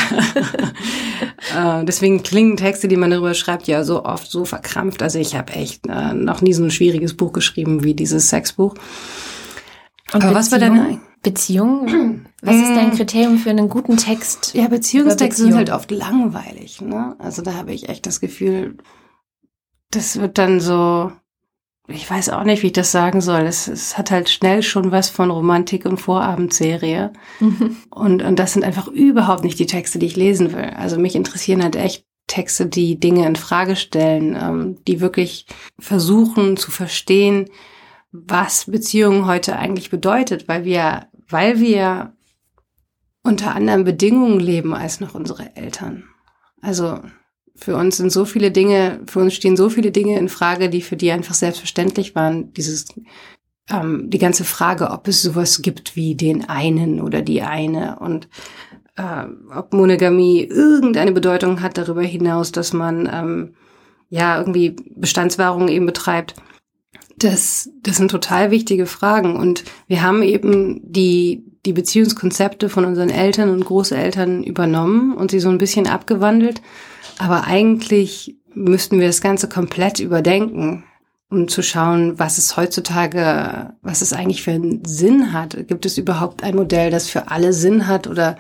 äh, 1.82 1.86
deswegen 1.86 2.24
klingen 2.24 2.58
Texte, 2.58 2.88
die 2.88 2.98
man 2.98 3.12
darüber 3.12 3.34
schreibt, 3.34 3.68
ja 3.68 3.84
so 3.84 4.04
oft 4.04 4.32
so 4.32 4.46
verkrampft. 4.46 5.04
Also 5.04 5.20
ich 5.20 5.36
habe 5.36 5.54
echt 5.54 5.88
äh, 5.88 6.14
noch 6.14 6.42
nie 6.42 6.54
so 6.54 6.64
ein 6.64 6.72
schwieriges 6.72 7.16
Buch 7.16 7.34
geschrieben 7.34 7.84
wie 7.84 7.94
dieses 7.94 8.30
Sexbuch. 8.30 8.74
Und 10.14 10.24
Aber 10.24 10.34
Beziehung, 10.34 10.36
was 10.36 10.52
war 10.52 10.60
deine 10.60 11.00
Beziehung? 11.22 12.26
Was 12.42 12.56
ist 12.56 12.76
dein 12.76 12.92
Kriterium 12.92 13.38
für 13.38 13.52
einen 13.52 13.70
guten 13.70 13.98
Text? 13.98 14.56
Ja, 14.56 14.68
Beziehungstexte 14.68 15.44
Beziehung? 15.44 15.50
sind 15.50 15.58
halt 15.58 15.70
oft 15.70 15.92
langweilig. 15.92 16.82
Ne? 16.82 17.16
Also 17.20 17.44
da 17.44 17.54
habe 17.54 17.74
ich 17.74 17.90
echt 17.90 18.08
das 18.08 18.20
Gefühl, 18.20 18.78
das 19.92 20.20
wird 20.20 20.40
dann 20.40 20.60
so 20.60 21.12
ich 21.94 22.10
weiß 22.10 22.30
auch 22.30 22.44
nicht, 22.44 22.64
wie 22.64 22.68
ich 22.68 22.74
das 22.74 22.92
sagen 22.92 23.22
soll. 23.22 23.42
Es, 23.42 23.68
es 23.68 23.98
hat 23.98 24.12
halt 24.12 24.30
schnell 24.30 24.64
schon 24.64 24.92
was 24.92 25.10
von 25.10 25.32
Romantik 25.32 25.86
und 25.86 25.98
Vorabendserie. 25.98 27.14
Mhm. 27.40 27.78
Und, 27.90 28.24
und 28.24 28.38
das 28.38 28.54
sind 28.54 28.64
einfach 28.64 28.88
überhaupt 28.88 29.44
nicht 29.44 29.60
die 29.60 29.66
Texte, 29.66 30.00
die 30.00 30.08
ich 30.08 30.16
lesen 30.16 30.54
will. 30.54 30.72
Also 30.76 31.00
mich 31.00 31.16
interessieren 31.16 31.64
halt 31.64 31.76
echt 31.76 32.06
Texte, 32.28 32.66
die 32.66 33.00
Dinge 33.00 33.28
in 33.28 33.36
Frage 33.36 33.76
stellen, 33.76 34.36
ähm, 34.36 34.78
die 34.88 35.02
wirklich 35.02 35.46
versuchen 35.80 36.58
zu 36.58 36.72
verstehen, 36.72 37.50
was 38.12 38.66
Beziehungen 38.66 39.26
heute 39.26 39.58
eigentlich 39.58 39.90
bedeutet, 39.90 40.48
weil 40.48 40.66
wir, 40.66 41.08
weil 41.30 41.60
wir 41.60 42.14
unter 43.24 43.56
anderen 43.56 43.84
Bedingungen 43.84 44.40
leben 44.40 44.74
als 44.74 45.00
noch 45.00 45.14
unsere 45.16 45.56
Eltern. 45.56 46.06
Also 46.62 47.00
für 47.62 47.76
uns 47.76 47.98
sind 47.98 48.12
so 48.12 48.26
viele 48.26 48.50
Dinge, 48.50 49.02
für 49.06 49.20
uns 49.20 49.36
stehen 49.36 49.56
so 49.56 49.70
viele 49.70 49.92
Dinge 49.92 50.18
in 50.18 50.30
Frage, 50.30 50.70
die 50.70 50.82
für 50.82 50.98
die 50.98 51.12
einfach 51.12 51.36
selbstverständlich 51.36 52.16
waren. 52.16 52.52
Dieses, 52.54 52.88
ähm, 53.70 54.10
die 54.10 54.18
ganze 54.18 54.44
Frage, 54.44 54.90
ob 54.90 55.08
es 55.08 55.22
sowas 55.22 55.62
gibt 55.62 55.96
wie 55.96 56.16
den 56.16 56.50
einen 56.50 57.00
oder 57.00 57.22
die 57.22 57.44
eine 57.44 58.00
und 58.00 58.28
äh, 58.98 59.26
ob 59.56 59.74
Monogamie 59.74 60.44
irgendeine 60.44 61.12
Bedeutung 61.12 61.62
hat 61.62 61.78
darüber 61.78 62.02
hinaus, 62.02 62.52
dass 62.52 62.74
man 62.74 63.08
ähm, 63.12 63.54
ja 64.10 64.40
irgendwie 64.40 64.76
Bestandswahrung 64.96 65.68
eben 65.68 65.86
betreibt. 65.86 66.34
Das, 67.18 67.70
das 67.84 67.98
sind 67.98 68.10
total 68.10 68.50
wichtige 68.50 68.88
Fragen 68.88 69.36
und 69.36 69.64
wir 69.88 70.02
haben 70.02 70.24
eben 70.24 70.82
die 70.84 71.46
die 71.66 71.74
Beziehungskonzepte 71.74 72.70
von 72.70 72.86
unseren 72.86 73.12
Eltern 73.12 73.50
und 73.50 73.66
Großeltern 73.66 74.44
übernommen 74.44 75.16
und 75.16 75.30
sie 75.30 75.40
so 75.40 75.50
ein 75.50 75.60
bisschen 75.60 75.86
abgewandelt 75.86 76.60
aber 77.22 77.46
eigentlich 77.46 78.36
müssten 78.54 79.00
wir 79.00 79.06
das 79.08 79.22
Ganze 79.22 79.48
komplett 79.48 80.00
überdenken, 80.00 80.84
um 81.30 81.48
zu 81.48 81.62
schauen, 81.62 82.18
was 82.18 82.40
es 82.40 82.58
heutzutage, 82.58 83.74
was 83.84 84.02
es 84.02 84.12
eigentlich 84.12 84.42
für 84.42 84.52
einen 84.52 84.84
Sinn 84.86 85.32
hat. 85.32 85.56
Gibt 85.68 85.86
es 85.86 86.00
überhaupt 86.00 86.44
ein 86.44 86.56
Modell, 86.56 86.90
das 86.90 87.08
für 87.08 87.30
alle 87.30 87.54
Sinn 87.54 87.86
hat 87.88 88.08
oder 88.08 88.38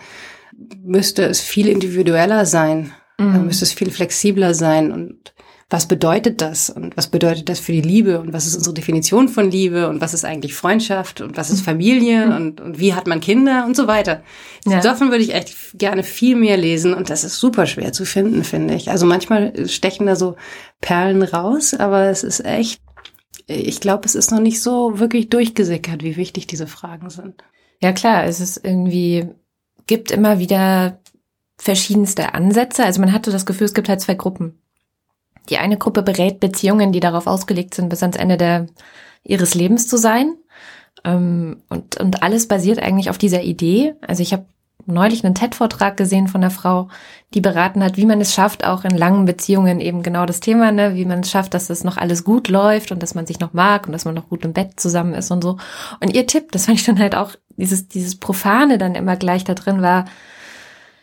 müsste 0.83 1.23
es 1.23 1.41
viel 1.41 1.67
individueller 1.67 2.45
sein? 2.47 2.91
Mhm. 3.19 3.45
Müsste 3.45 3.65
es 3.65 3.73
viel 3.73 3.91
flexibler 3.91 4.55
sein 4.55 4.91
und 4.91 5.33
was 5.71 5.87
bedeutet 5.87 6.41
das 6.41 6.69
und 6.69 6.97
was 6.97 7.07
bedeutet 7.07 7.47
das 7.47 7.61
für 7.61 7.71
die 7.71 7.81
Liebe 7.81 8.19
und 8.19 8.33
was 8.33 8.45
ist 8.45 8.57
unsere 8.57 8.73
Definition 8.73 9.29
von 9.29 9.49
Liebe 9.49 9.87
und 9.87 10.01
was 10.01 10.13
ist 10.13 10.25
eigentlich 10.25 10.53
Freundschaft 10.53 11.21
und 11.21 11.37
was 11.37 11.49
ist 11.49 11.61
Familie 11.61 12.25
mhm. 12.25 12.35
und, 12.35 12.61
und 12.61 12.79
wie 12.79 12.93
hat 12.93 13.07
man 13.07 13.21
Kinder 13.21 13.63
und 13.65 13.77
so 13.77 13.87
weiter. 13.87 14.21
Ja. 14.65 14.81
Davon 14.81 15.11
würde 15.11 15.23
ich 15.23 15.33
echt 15.33 15.55
gerne 15.75 16.03
viel 16.03 16.35
mehr 16.35 16.57
lesen 16.57 16.93
und 16.93 17.09
das 17.09 17.23
ist 17.23 17.39
super 17.39 17.67
schwer 17.67 17.93
zu 17.93 18.05
finden, 18.05 18.43
finde 18.43 18.75
ich. 18.75 18.91
Also 18.91 19.05
manchmal 19.05 19.69
stechen 19.69 20.07
da 20.07 20.17
so 20.17 20.35
Perlen 20.81 21.23
raus, 21.23 21.73
aber 21.73 22.09
es 22.09 22.25
ist 22.25 22.43
echt, 22.43 22.81
ich 23.47 23.79
glaube, 23.79 24.05
es 24.05 24.15
ist 24.15 24.29
noch 24.29 24.41
nicht 24.41 24.61
so 24.61 24.99
wirklich 24.99 25.29
durchgesickert, 25.29 26.03
wie 26.03 26.17
wichtig 26.17 26.47
diese 26.47 26.67
Fragen 26.67 27.09
sind. 27.09 27.45
Ja 27.79 27.93
klar, 27.93 28.25
es 28.25 28.41
ist 28.41 28.59
irgendwie, 28.61 29.29
gibt 29.87 30.11
immer 30.11 30.37
wieder 30.37 30.99
verschiedenste 31.57 32.33
Ansätze. 32.33 32.83
Also 32.83 32.99
man 32.99 33.13
hatte 33.13 33.31
das 33.31 33.45
Gefühl, 33.45 33.65
es 33.65 33.73
gibt 33.73 33.87
halt 33.87 34.01
zwei 34.01 34.15
Gruppen. 34.15 34.60
Die 35.49 35.57
eine 35.57 35.77
Gruppe 35.77 36.03
berät 36.03 36.39
Beziehungen, 36.39 36.91
die 36.91 36.99
darauf 36.99 37.27
ausgelegt 37.27 37.73
sind, 37.73 37.89
bis 37.89 38.03
ans 38.03 38.17
Ende 38.17 38.37
der, 38.37 38.67
ihres 39.23 39.55
Lebens 39.55 39.87
zu 39.87 39.97
sein. 39.97 40.35
Ähm, 41.03 41.61
und, 41.69 41.97
und 41.97 42.23
alles 42.23 42.47
basiert 42.47 42.79
eigentlich 42.79 43.09
auf 43.09 43.17
dieser 43.17 43.43
Idee. 43.43 43.95
Also 44.01 44.21
ich 44.21 44.33
habe 44.33 44.45
neulich 44.85 45.23
einen 45.23 45.35
TED-Vortrag 45.35 45.97
gesehen 45.97 46.27
von 46.27 46.41
einer 46.41 46.51
Frau, 46.51 46.89
die 47.33 47.41
beraten 47.41 47.83
hat, 47.83 47.97
wie 47.97 48.05
man 48.05 48.21
es 48.21 48.33
schafft, 48.33 48.65
auch 48.65 48.83
in 48.83 48.97
langen 48.97 49.25
Beziehungen 49.25 49.79
eben 49.79 50.03
genau 50.03 50.25
das 50.25 50.39
Thema, 50.39 50.71
ne, 50.71 50.95
wie 50.95 51.05
man 51.05 51.21
es 51.21 51.31
schafft, 51.31 51.53
dass 51.53 51.69
es 51.69 51.83
noch 51.83 51.97
alles 51.97 52.23
gut 52.23 52.47
läuft 52.47 52.91
und 52.91 53.01
dass 53.01 53.15
man 53.15 53.27
sich 53.27 53.39
noch 53.39 53.53
mag 53.53 53.85
und 53.85 53.93
dass 53.93 54.05
man 54.05 54.15
noch 54.15 54.29
gut 54.29 54.43
im 54.45 54.53
Bett 54.53 54.79
zusammen 54.79 55.13
ist 55.13 55.31
und 55.31 55.43
so. 55.43 55.57
Und 55.99 56.13
ihr 56.13 56.27
Tipp, 56.27 56.51
das 56.51 56.65
fand 56.65 56.79
ich 56.79 56.85
dann 56.85 56.99
halt 56.99 57.15
auch, 57.15 57.31
dieses, 57.57 57.87
dieses 57.87 58.17
Profane 58.19 58.77
dann 58.77 58.95
immer 58.95 59.15
gleich 59.15 59.43
da 59.43 59.53
drin 59.53 59.81
war, 59.81 60.05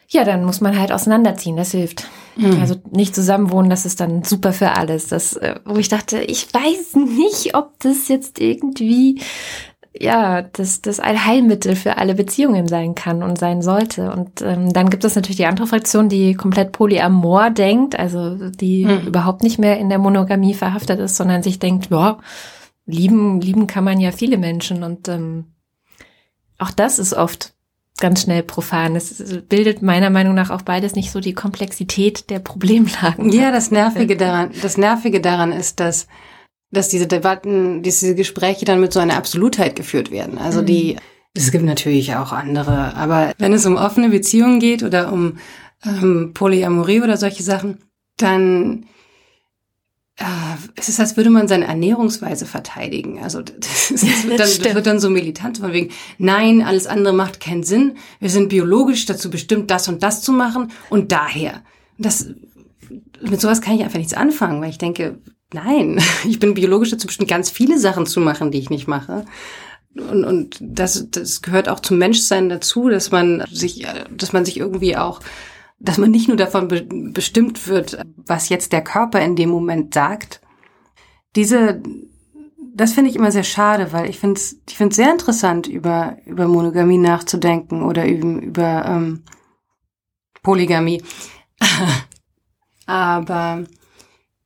ja, 0.09 0.25
dann 0.25 0.45
muss 0.45 0.61
man 0.61 0.79
halt 0.79 0.91
auseinanderziehen, 0.91 1.57
das 1.57 1.73
hilft. 1.73 2.07
Mhm. 2.39 2.61
Also 2.61 2.77
nicht 2.91 3.15
zusammenwohnen, 3.15 3.69
das 3.69 3.85
ist 3.85 4.01
dann 4.01 4.23
super 4.25 4.53
für 4.53 4.71
alles. 4.71 5.09
Das, 5.09 5.35
äh, 5.37 5.57
wo 5.65 5.77
ich 5.77 5.89
dachte, 5.89 6.21
ich 6.21 6.53
weiß 6.53 6.95
nicht, 6.95 7.55
ob 7.55 7.79
das 7.81 8.09
jetzt 8.09 8.41
irgendwie 8.41 9.21
ja, 10.01 10.43
das, 10.43 10.81
das 10.81 11.01
Allheilmittel 11.01 11.75
für 11.75 11.97
alle 11.97 12.15
Beziehungen 12.15 12.69
sein 12.69 12.95
kann 12.95 13.23
und 13.23 13.39
sein 13.39 13.63
sollte. 13.63 14.13
Und 14.13 14.43
ähm, 14.43 14.73
dann 14.73 14.91
gibt 14.91 15.05
es 15.05 15.17
natürlich 15.17 15.39
die 15.39 15.47
andere 15.47 15.67
Fraktion, 15.67 16.09
die 16.09 16.35
komplett 16.35 16.73
polyamor 16.73 17.51
denkt, 17.51 17.99
also 17.99 18.51
die 18.51 18.85
mhm. 18.85 19.09
überhaupt 19.09 19.43
nicht 19.43 19.59
mehr 19.59 19.79
in 19.79 19.89
der 19.89 19.99
Monogamie 19.99 20.55
verhaftet 20.55 21.01
ist, 21.01 21.17
sondern 21.17 21.43
sich 21.43 21.59
denkt, 21.59 21.91
ja, 21.91 22.19
lieben, 22.87 23.41
lieben 23.41 23.67
kann 23.67 23.85
man 23.85 23.99
ja 23.99 24.13
viele 24.13 24.39
Menschen. 24.39 24.85
Und 24.85 25.09
ähm, 25.09 25.47
auch 26.59 26.71
das 26.71 26.99
ist 26.99 27.15
oft 27.15 27.55
ganz 28.01 28.23
schnell 28.23 28.43
profan. 28.43 28.97
Es 28.97 29.23
bildet 29.49 29.83
meiner 29.83 30.11
Meinung 30.11 30.35
nach 30.35 30.51
auch 30.51 30.63
beides 30.63 30.95
nicht 30.95 31.11
so 31.11 31.21
die 31.21 31.35
Komplexität 31.35 32.31
der 32.31 32.39
Problemlagen. 32.39 33.31
Ja, 33.33 33.51
das 33.51 33.71
Nervige 33.71 34.17
daran, 34.17 34.51
das 34.63 34.77
Nervige 34.77 35.21
daran 35.21 35.53
ist, 35.53 35.81
dass, 35.81 36.07
dass 36.71 36.89
diese 36.89 37.07
Debatten, 37.07 37.83
diese 37.83 38.15
Gespräche 38.15 38.65
dann 38.65 38.81
mit 38.81 38.93
so 38.93 39.01
einer 39.01 39.17
Absolutheit 39.17 39.77
geführt 39.77 40.11
werden. 40.11 40.39
Also 40.39 40.63
mhm. 40.63 40.67
die, 40.67 40.97
es 41.35 41.51
gibt 41.51 41.65
natürlich 41.65 42.15
auch 42.17 42.33
andere, 42.33 42.95
aber 42.95 43.33
wenn 43.39 43.53
es 43.53 43.67
um 43.67 43.77
offene 43.77 44.09
Beziehungen 44.09 44.61
geht 44.61 44.83
oder 44.83 45.13
um 45.13 45.39
ähm, 45.85 46.33
Polyamorie 46.35 47.03
oder 47.03 47.17
solche 47.17 47.43
Sachen, 47.43 47.79
dann 48.17 48.87
es 50.75 50.89
ist, 50.89 50.99
als 50.99 51.17
würde 51.17 51.31
man 51.31 51.47
seine 51.47 51.67
Ernährungsweise 51.67 52.45
verteidigen. 52.45 53.21
Also 53.23 53.41
das, 53.43 53.91
ist, 53.91 54.05
das, 54.05 54.25
wird, 54.25 54.41
dann, 54.41 54.49
das 54.49 54.75
wird 54.75 54.87
dann 54.87 55.01
so 55.01 55.11
militant 55.11 55.59
von 55.59 55.73
wegen, 55.73 55.93
nein, 56.19 56.63
alles 56.63 56.87
andere 56.87 57.15
macht 57.15 57.41
keinen 57.41 57.63
Sinn. 57.63 57.97
Wir 58.19 58.31
sind 58.31 58.49
biologisch 58.49 59.07
dazu 59.07 59.31
bestimmt, 59.31 59.71
das 59.71 59.89
und 59.89 60.03
das 60.03 60.23
zu 60.23 60.33
machen 60.33 60.73
und 60.91 61.13
daher. 61.13 61.63
Das, 61.99 62.31
mit 63.21 63.41
sowas 63.41 63.61
kann 63.61 63.77
ich 63.77 63.85
einfach 63.85 63.99
nichts 63.99 64.15
anfangen, 64.15 64.61
weil 64.61 64.71
ich 64.71 64.79
denke, 64.79 65.19
nein, 65.53 66.01
ich 66.29 66.39
bin 66.39 66.55
biologisch 66.55 66.91
dazu 66.91 67.07
bestimmt, 67.07 67.31
ganz 67.31 67.51
viele 67.51 67.79
Sachen 67.79 68.07
zu 68.07 68.21
machen, 68.21 68.51
die 68.51 68.59
ich 68.59 68.71
nicht 68.71 68.89
mache. 68.89 69.25
Und, 69.95 70.25
und 70.25 70.59
das, 70.61 71.11
das 71.11 71.43
gehört 71.43 71.69
auch 71.69 71.81
zum 71.81 71.99
Menschsein 71.99 72.49
dazu, 72.49 72.89
dass 72.89 73.11
man 73.11 73.45
sich, 73.51 73.87
dass 74.17 74.33
man 74.33 74.45
sich 74.45 74.59
irgendwie 74.59 74.97
auch 74.97 75.21
dass 75.81 75.99
man 75.99 76.11
nicht 76.11 76.29
nur 76.29 76.37
davon 76.37 76.69
be 76.69 76.87
bestimmt 76.89 77.69
wird, 77.69 77.99
was 78.17 78.49
jetzt 78.49 78.73
der 78.73 78.83
Körper 78.83 79.21
in 79.21 79.37
dem 79.37 79.51
Moment 79.51 79.95
sagt. 79.95 80.41
Diese, 81.37 81.83
das 82.75 82.93
finde 82.93 83.11
ich 83.11 83.17
immer 83.17 83.31
sehr 83.31 83.45
schade, 83.45 83.93
weil 83.93 84.11
ich 84.11 84.19
finde 84.19 84.39
es 84.39 84.61
ich 84.69 84.77
find's 84.77 84.97
sehr 84.97 85.13
interessant, 85.13 85.67
über, 85.67 86.17
über 86.27 86.49
Monogamie 86.49 86.99
nachzudenken 86.99 87.83
oder 87.83 88.07
über, 88.07 88.43
über 88.43 88.85
ähm, 88.87 89.25
Polygamie. 90.43 91.03
Aber 92.87 93.65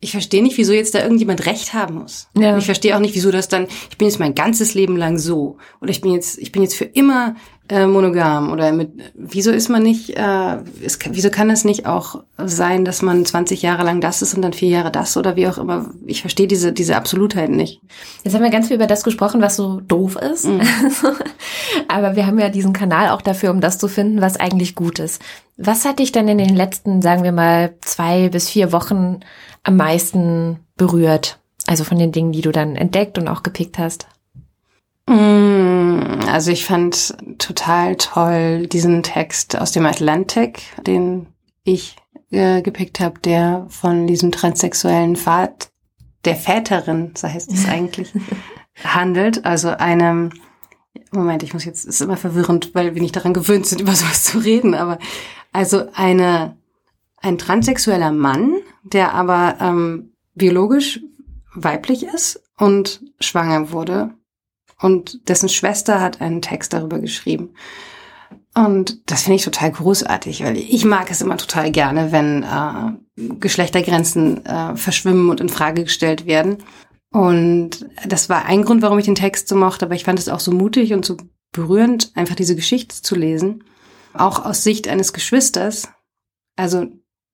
ich 0.00 0.10
verstehe 0.10 0.42
nicht, 0.42 0.58
wieso 0.58 0.72
jetzt 0.72 0.96
da 0.96 1.02
irgendjemand 1.02 1.46
Recht 1.46 1.74
haben 1.74 1.94
muss. 1.94 2.28
Ja. 2.36 2.58
Ich 2.58 2.64
verstehe 2.64 2.96
auch 2.96 3.00
nicht, 3.00 3.14
wieso 3.14 3.30
das 3.30 3.48
dann, 3.48 3.68
ich 3.88 3.96
bin 3.98 4.08
jetzt 4.08 4.18
mein 4.18 4.34
ganzes 4.34 4.74
Leben 4.74 4.96
lang 4.96 5.16
so 5.16 5.58
oder 5.80 5.90
ich 5.90 6.00
bin 6.00 6.12
jetzt, 6.12 6.38
ich 6.38 6.50
bin 6.50 6.62
jetzt 6.62 6.74
für 6.74 6.86
immer 6.86 7.36
äh, 7.72 7.86
monogam 7.86 8.52
oder 8.52 8.70
mit, 8.70 8.90
wieso 9.14 9.50
ist 9.50 9.70
man 9.70 9.82
nicht, 9.82 10.10
äh, 10.10 10.58
ist, 10.82 11.02
wieso 11.10 11.30
kann 11.30 11.48
es 11.48 11.64
nicht 11.64 11.86
auch 11.86 12.22
sein, 12.36 12.84
dass 12.84 13.00
man 13.00 13.24
20 13.24 13.62
Jahre 13.62 13.82
lang 13.82 14.02
das 14.02 14.20
ist 14.20 14.34
und 14.34 14.42
dann 14.42 14.52
vier 14.52 14.68
Jahre 14.68 14.92
das 14.92 15.16
oder 15.16 15.36
wie 15.36 15.48
auch 15.48 15.56
immer. 15.56 15.86
Ich 16.04 16.20
verstehe 16.20 16.46
diese, 16.46 16.74
diese 16.74 16.96
Absolutheit 16.96 17.48
nicht. 17.48 17.80
Jetzt 18.24 18.34
haben 18.34 18.42
wir 18.42 18.50
ganz 18.50 18.68
viel 18.68 18.76
über 18.76 18.86
das 18.86 19.04
gesprochen, 19.04 19.40
was 19.40 19.56
so 19.56 19.80
doof 19.80 20.16
ist. 20.16 20.44
Mhm. 20.44 20.60
Aber 21.88 22.14
wir 22.14 22.26
haben 22.26 22.38
ja 22.38 22.50
diesen 22.50 22.74
Kanal 22.74 23.08
auch 23.08 23.22
dafür, 23.22 23.50
um 23.50 23.62
das 23.62 23.78
zu 23.78 23.88
finden, 23.88 24.20
was 24.20 24.38
eigentlich 24.38 24.74
gut 24.74 24.98
ist. 24.98 25.22
Was 25.56 25.86
hat 25.86 25.98
dich 25.98 26.12
denn 26.12 26.28
in 26.28 26.38
den 26.38 26.54
letzten, 26.54 27.00
sagen 27.00 27.24
wir 27.24 27.32
mal, 27.32 27.72
zwei 27.80 28.28
bis 28.28 28.50
vier 28.50 28.72
Wochen 28.72 29.20
am 29.62 29.76
meisten 29.76 30.58
berührt? 30.76 31.38
Also 31.66 31.84
von 31.84 31.98
den 31.98 32.12
Dingen, 32.12 32.32
die 32.32 32.42
du 32.42 32.52
dann 32.52 32.76
entdeckt 32.76 33.16
und 33.16 33.28
auch 33.28 33.42
gepickt 33.42 33.78
hast? 33.78 34.08
Mm, 35.08 35.61
also 36.32 36.50
ich 36.50 36.64
fand 36.64 37.14
total 37.38 37.96
toll 37.96 38.66
diesen 38.66 39.02
Text 39.02 39.54
aus 39.56 39.72
dem 39.72 39.84
Atlantic, 39.84 40.62
den 40.86 41.26
ich 41.62 41.96
äh, 42.30 42.62
gepickt 42.62 43.00
habe, 43.00 43.20
der 43.20 43.66
von 43.68 44.06
diesem 44.06 44.32
transsexuellen 44.32 45.16
Vater, 45.16 45.68
der 46.24 46.36
Väterin, 46.36 47.12
so 47.14 47.28
heißt 47.28 47.52
es 47.52 47.68
eigentlich, 47.68 48.14
handelt. 48.82 49.44
Also 49.44 49.68
einem, 49.68 50.30
Moment, 51.10 51.42
ich 51.42 51.52
muss 51.52 51.66
jetzt, 51.66 51.84
ist 51.84 52.00
immer 52.00 52.16
verwirrend, 52.16 52.74
weil 52.74 52.94
wir 52.94 53.02
nicht 53.02 53.14
daran 53.14 53.34
gewöhnt 53.34 53.66
sind, 53.66 53.82
über 53.82 53.94
sowas 53.94 54.24
zu 54.24 54.38
reden, 54.38 54.74
aber 54.74 54.98
also 55.52 55.84
eine, 55.92 56.56
ein 57.18 57.36
transsexueller 57.36 58.10
Mann, 58.10 58.56
der 58.84 59.12
aber 59.12 59.56
ähm, 59.60 60.14
biologisch 60.34 61.00
weiblich 61.54 62.06
ist 62.06 62.42
und 62.56 63.02
schwanger 63.20 63.70
wurde. 63.70 64.14
Und 64.82 65.28
dessen 65.28 65.48
Schwester 65.48 66.00
hat 66.00 66.20
einen 66.20 66.42
Text 66.42 66.72
darüber 66.72 66.98
geschrieben. 66.98 67.54
Und 68.54 69.10
das 69.10 69.22
finde 69.22 69.36
ich 69.36 69.44
total 69.44 69.70
großartig, 69.70 70.44
weil 70.44 70.58
ich 70.58 70.84
mag 70.84 71.10
es 71.10 71.22
immer 71.22 71.38
total 71.38 71.70
gerne, 71.70 72.12
wenn 72.12 72.42
äh, 72.42 73.36
Geschlechtergrenzen 73.38 74.44
äh, 74.44 74.76
verschwimmen 74.76 75.30
und 75.30 75.40
in 75.40 75.48
Frage 75.48 75.84
gestellt 75.84 76.26
werden. 76.26 76.58
Und 77.10 77.86
das 78.06 78.28
war 78.28 78.44
ein 78.44 78.64
Grund, 78.64 78.82
warum 78.82 78.98
ich 78.98 79.06
den 79.06 79.14
Text 79.14 79.48
so 79.48 79.56
mochte, 79.56 79.86
aber 79.86 79.94
ich 79.94 80.04
fand 80.04 80.18
es 80.18 80.28
auch 80.28 80.40
so 80.40 80.50
mutig 80.50 80.92
und 80.92 81.04
so 81.04 81.16
berührend, 81.52 82.10
einfach 82.14 82.34
diese 82.34 82.56
Geschichte 82.56 83.00
zu 83.00 83.14
lesen. 83.14 83.64
Auch 84.14 84.44
aus 84.44 84.64
Sicht 84.64 84.88
eines 84.88 85.12
Geschwisters. 85.12 85.88
Also 86.56 86.86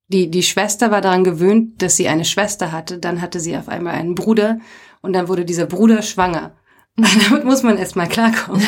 die, 0.08 0.30
die 0.30 0.42
Schwester 0.42 0.90
war 0.90 1.00
daran 1.00 1.24
gewöhnt, 1.24 1.82
dass 1.82 1.96
sie 1.96 2.08
eine 2.08 2.24
Schwester 2.24 2.72
hatte. 2.72 2.98
Dann 2.98 3.20
hatte 3.20 3.40
sie 3.40 3.56
auf 3.56 3.68
einmal 3.68 3.94
einen 3.94 4.14
Bruder 4.14 4.58
und 5.00 5.12
dann 5.12 5.28
wurde 5.28 5.44
dieser 5.44 5.66
Bruder 5.66 6.02
schwanger. 6.02 6.52
Damit 7.28 7.44
muss 7.44 7.62
man 7.62 7.78
erstmal 7.78 8.08
klarkommen. 8.08 8.62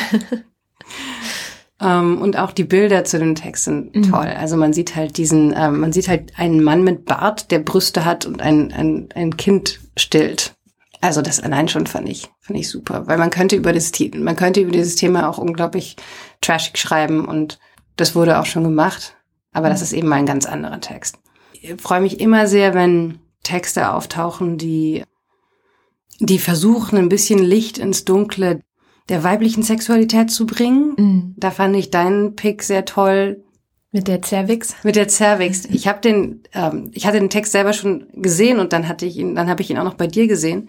ähm, 1.81 2.23
und 2.23 2.39
auch 2.39 2.53
die 2.53 2.65
Bilder 2.65 3.05
zu 3.05 3.19
dem 3.19 3.35
Text 3.35 3.65
sind 3.65 3.95
mhm. 3.95 4.11
toll. 4.11 4.29
Also 4.29 4.57
man 4.57 4.73
sieht 4.73 4.95
halt 4.95 5.17
diesen, 5.17 5.53
ähm, 5.57 5.81
man 5.81 5.93
sieht 5.93 6.09
halt 6.09 6.39
einen 6.39 6.63
Mann 6.63 6.85
mit 6.85 7.05
Bart, 7.05 7.51
der 7.51 7.59
Brüste 7.59 8.05
hat 8.05 8.27
und 8.27 8.41
ein, 8.41 8.73
ein, 8.73 9.09
ein 9.15 9.37
Kind 9.37 9.81
stillt. 9.97 10.55
Also 11.01 11.23
das 11.23 11.41
allein 11.41 11.69
schon 11.69 11.87
fand 11.87 12.09
ich, 12.09 12.29
fand 12.41 12.59
ich 12.59 12.69
super, 12.69 13.07
weil 13.07 13.19
man 13.19 13.31
könnte 13.31 13.57
über 13.57 13.73
das, 13.73 13.91
man 14.15 14.37
könnte 14.37 14.61
über 14.61 14.71
dieses 14.71 14.97
Thema 14.97 15.29
auch 15.29 15.39
unglaublich 15.39 15.97
trashig 16.41 16.77
schreiben 16.77 17.25
und 17.25 17.59
das 17.97 18.15
wurde 18.15 18.39
auch 18.39 18.47
schon 18.47 18.65
gemacht. 18.65 19.17
Aber 19.53 19.69
das 19.69 19.83
ist 19.83 19.93
eben 19.93 20.09
mal 20.09 20.17
ein 20.17 20.27
ganz 20.27 20.47
anderer 20.47 20.81
Text. 20.81 21.19
Ich 21.61 21.75
freue 21.81 22.01
mich 22.01 22.21
immer 22.21 22.47
sehr, 22.47 22.75
wenn 22.75 23.19
Texte 23.43 23.93
auftauchen, 23.93 24.59
die, 24.59 25.03
die 26.21 26.39
versuchen, 26.39 26.99
ein 26.99 27.09
bisschen 27.09 27.39
Licht 27.39 27.79
ins 27.79 28.05
Dunkle 28.05 28.61
der 29.09 29.25
weiblichen 29.25 29.63
Sexualität 29.63 30.31
zu 30.31 30.47
bringen. 30.47 30.95
Mhm. 30.97 31.35
Da 31.37 31.51
fand 31.51 31.75
ich 31.77 31.91
deinen 31.91 32.37
Pick 32.37 32.63
sehr 32.63 32.85
toll. 32.85 33.43
Mit 33.91 34.07
der 34.07 34.23
Cervix? 34.23 34.77
Mit 34.85 34.95
der 34.95 35.09
Cervix. 35.09 35.65
Ich 35.65 35.89
habe 35.89 36.01
den, 36.01 36.45
ähm, 36.53 36.91
ich 36.93 37.07
hatte 37.07 37.19
den 37.19 37.31
Text 37.31 37.51
selber 37.51 37.73
schon 37.73 38.07
gesehen 38.15 38.61
und 38.61 38.73
dann 38.73 38.87
hatte 38.87 39.07
ich 39.07 39.17
ihn, 39.17 39.35
dann 39.35 39.49
habe 39.49 39.63
ich 39.63 39.71
ihn 39.71 39.79
auch 39.79 39.85
noch 39.85 39.95
bei 39.95 40.07
dir 40.07 40.29
gesehen. 40.29 40.69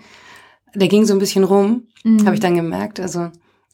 Der 0.73 0.87
ging 0.87 1.05
so 1.05 1.13
ein 1.13 1.19
bisschen 1.19 1.43
rum, 1.43 1.83
mhm. 2.03 2.25
habe 2.25 2.33
ich 2.33 2.39
dann 2.39 2.55
gemerkt. 2.55 2.99
Also 2.99 3.29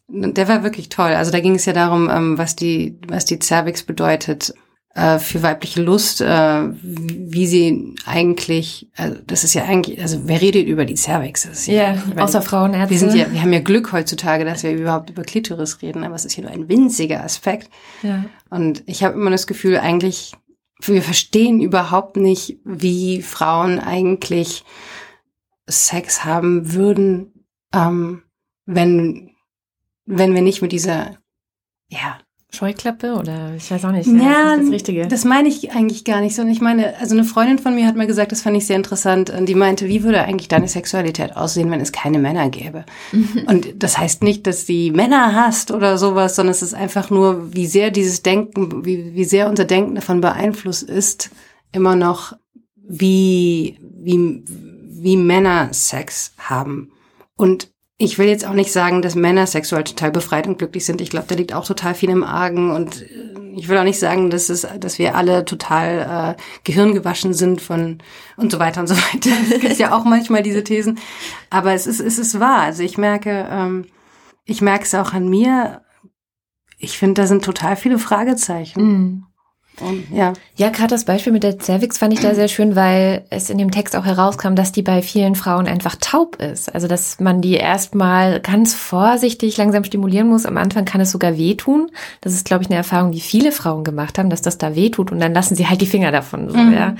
der 0.09 0.47
war 0.49 0.63
wirklich 0.63 0.89
toll. 0.89 1.11
Also 1.11 1.31
da 1.31 1.39
ging 1.39 1.55
es 1.55 1.65
ja 1.65 1.73
darum, 1.73 2.09
ähm, 2.09 2.37
was 2.37 2.57
die, 2.57 2.99
was 3.07 3.23
die 3.23 3.39
Cervix 3.39 3.83
bedeutet 3.83 4.53
äh, 4.97 5.19
für 5.19 5.43
weibliche 5.43 5.83
Lust, 5.83 6.21
äh, 6.21 6.69
wie 6.81 7.45
sie 7.45 7.93
eigentlich, 8.07 8.89
also 8.97 9.17
das 9.27 9.43
ist 9.43 9.53
ja 9.53 9.63
eigentlich, 9.65 10.01
also 10.01 10.21
wer 10.25 10.41
redet 10.41 10.65
über 10.65 10.85
die 10.85 10.95
Cervix? 10.95 11.43
Das 11.43 11.67
ja, 11.67 11.93
ja 11.93 12.03
meine, 12.07 12.23
außer 12.23 12.41
Frauenärzte. 12.41 12.89
Wir 12.89 12.97
sind 12.97 13.13
ja, 13.13 13.31
wir 13.31 13.43
haben 13.43 13.53
ja 13.53 13.59
Glück 13.59 13.91
heutzutage, 13.91 14.43
dass 14.43 14.63
wir 14.63 14.71
überhaupt 14.71 15.11
über 15.11 15.21
Klitoris 15.21 15.83
reden, 15.83 16.03
aber 16.03 16.15
es 16.15 16.25
ist 16.25 16.33
hier 16.33 16.45
nur 16.45 16.53
ein 16.53 16.67
winziger 16.67 17.23
Aspekt. 17.23 17.69
Ja. 18.01 18.25
Und 18.49 18.81
ich 18.87 19.03
habe 19.03 19.13
immer 19.13 19.29
das 19.29 19.45
Gefühl, 19.45 19.77
eigentlich, 19.77 20.33
wir 20.81 21.03
verstehen 21.03 21.61
überhaupt 21.61 22.17
nicht, 22.17 22.57
wie 22.65 23.21
Frauen 23.21 23.79
eigentlich 23.79 24.63
Sex 25.69 26.25
haben 26.25 26.73
würden, 26.73 27.45
ähm, 27.71 28.23
wenn, 28.65 29.29
wenn 30.07 30.33
wir 30.33 30.41
nicht 30.41 30.63
mit 30.63 30.71
dieser, 30.71 31.17
ja, 31.87 32.17
Scheuklappe 32.49 33.15
oder 33.15 33.53
ich 33.55 33.69
weiß 33.69 33.83
auch 33.83 33.91
nicht. 33.91 34.07
Ja, 34.07 34.55
das, 34.55 34.65
das 34.65 34.71
Richtige. 34.71 35.07
Das 35.07 35.25
meine 35.25 35.49
ich 35.49 35.71
eigentlich 35.71 36.05
gar 36.05 36.21
nicht 36.21 36.33
so. 36.33 36.41
Und 36.41 36.49
ich 36.49 36.61
meine, 36.61 36.97
also 36.97 37.13
eine 37.13 37.25
Freundin 37.25 37.59
von 37.59 37.75
mir 37.75 37.85
hat 37.85 37.97
mal 37.97 38.07
gesagt, 38.07 38.31
das 38.31 38.41
fand 38.41 38.55
ich 38.55 38.65
sehr 38.65 38.77
interessant. 38.77 39.29
Und 39.29 39.47
die 39.47 39.55
meinte, 39.55 39.87
wie 39.87 40.03
würde 40.03 40.21
eigentlich 40.21 40.47
deine 40.47 40.69
Sexualität 40.69 41.35
aussehen, 41.35 41.69
wenn 41.69 41.81
es 41.81 41.91
keine 41.91 42.19
Männer 42.19 42.49
gäbe? 42.49 42.85
und 43.47 43.83
das 43.83 43.97
heißt 43.97 44.23
nicht, 44.23 44.47
dass 44.47 44.65
die 44.65 44.91
Männer 44.91 45.35
hasst 45.35 45.71
oder 45.71 45.97
sowas, 45.97 46.35
sondern 46.35 46.51
es 46.51 46.61
ist 46.61 46.73
einfach 46.73 47.09
nur, 47.09 47.53
wie 47.53 47.67
sehr 47.67 47.91
dieses 47.91 48.23
Denken, 48.23 48.85
wie, 48.85 49.13
wie 49.13 49.25
sehr 49.25 49.49
unser 49.49 49.65
Denken 49.65 49.95
davon 49.95 50.21
beeinflusst 50.21 50.83
ist, 50.83 51.29
immer 51.73 51.97
noch, 51.97 52.33
wie, 52.75 53.77
wie, 53.81 54.43
wie 54.47 55.17
Männer 55.17 55.69
Sex 55.73 56.33
haben. 56.37 56.91
Und 57.35 57.69
ich 57.99 58.19
will 58.19 58.27
jetzt 58.27 58.45
auch 58.45 58.53
nicht 58.53 58.71
sagen, 58.71 59.01
dass 59.01 59.15
Männer 59.15 59.47
sexuell 59.47 59.83
total 59.83 60.11
befreit 60.11 60.45
und 60.47 60.59
glücklich 60.59 60.85
sind. 60.85 61.01
Ich 61.01 61.09
glaube, 61.09 61.25
da 61.27 61.35
liegt 61.35 61.53
auch 61.53 61.65
total 61.65 61.95
viel 61.95 62.11
im 62.11 62.23
Argen. 62.23 62.71
Und 62.71 63.01
äh, 63.01 63.55
ich 63.55 63.67
will 63.67 63.77
auch 63.77 63.83
nicht 63.83 63.99
sagen, 63.99 64.29
dass, 64.29 64.49
es, 64.49 64.67
dass 64.79 64.99
wir 64.99 65.15
alle 65.15 65.45
total 65.45 66.35
äh, 66.37 66.41
gehirngewaschen 66.63 67.33
sind 67.33 67.59
von 67.59 67.97
und 68.35 68.51
so 68.51 68.59
weiter 68.59 68.81
und 68.81 68.87
so 68.87 68.95
weiter. 68.95 69.31
Es 69.51 69.59
gibt 69.59 69.77
ja 69.79 69.97
auch 69.97 70.05
manchmal 70.05 70.43
diese 70.43 70.63
Thesen. 70.63 70.99
Aber 71.49 71.73
es 71.73 71.87
ist, 71.87 71.99
es 71.99 72.19
ist 72.19 72.39
wahr. 72.39 72.59
Also 72.59 72.83
ich 72.83 72.99
merke, 72.99 73.47
ähm, 73.49 73.85
ich 74.45 74.61
merke 74.61 74.83
es 74.83 74.93
auch 74.93 75.13
an 75.13 75.27
mir. 75.27 75.81
Ich 76.77 76.99
finde, 76.99 77.21
da 77.21 77.27
sind 77.27 77.43
total 77.43 77.75
viele 77.75 77.97
Fragezeichen. 77.97 78.81
Mm. 78.81 79.26
Und, 79.81 80.07
ja, 80.11 80.33
ja 80.55 80.69
gerade 80.69 80.89
das 80.89 81.05
Beispiel 81.05 81.31
mit 81.31 81.43
der 81.43 81.59
Cervix 81.59 81.97
fand 81.97 82.13
ich 82.13 82.19
da 82.19 82.33
sehr 82.33 82.47
schön, 82.47 82.75
weil 82.75 83.25
es 83.29 83.49
in 83.49 83.57
dem 83.57 83.71
Text 83.71 83.95
auch 83.95 84.05
herauskam, 84.05 84.55
dass 84.55 84.71
die 84.71 84.81
bei 84.81 85.01
vielen 85.01 85.35
Frauen 85.35 85.67
einfach 85.67 85.95
taub 85.99 86.37
ist. 86.37 86.73
Also 86.73 86.87
dass 86.87 87.19
man 87.19 87.41
die 87.41 87.55
erstmal 87.55 88.39
ganz 88.39 88.73
vorsichtig 88.73 89.57
langsam 89.57 89.83
stimulieren 89.83 90.27
muss. 90.27 90.45
Am 90.45 90.57
Anfang 90.57 90.85
kann 90.85 91.01
es 91.01 91.11
sogar 91.11 91.37
wehtun. 91.37 91.91
Das 92.21 92.33
ist, 92.33 92.45
glaube 92.45 92.63
ich, 92.63 92.69
eine 92.69 92.77
Erfahrung, 92.77 93.11
die 93.11 93.21
viele 93.21 93.51
Frauen 93.51 93.83
gemacht 93.83 94.17
haben, 94.17 94.29
dass 94.29 94.41
das 94.41 94.57
da 94.57 94.75
wehtut 94.75 95.11
und 95.11 95.19
dann 95.19 95.33
lassen 95.33 95.55
sie 95.55 95.67
halt 95.67 95.81
die 95.81 95.85
Finger 95.85 96.11
davon. 96.11 96.49
So, 96.49 96.57
mhm. 96.57 96.73
ja. 96.73 96.95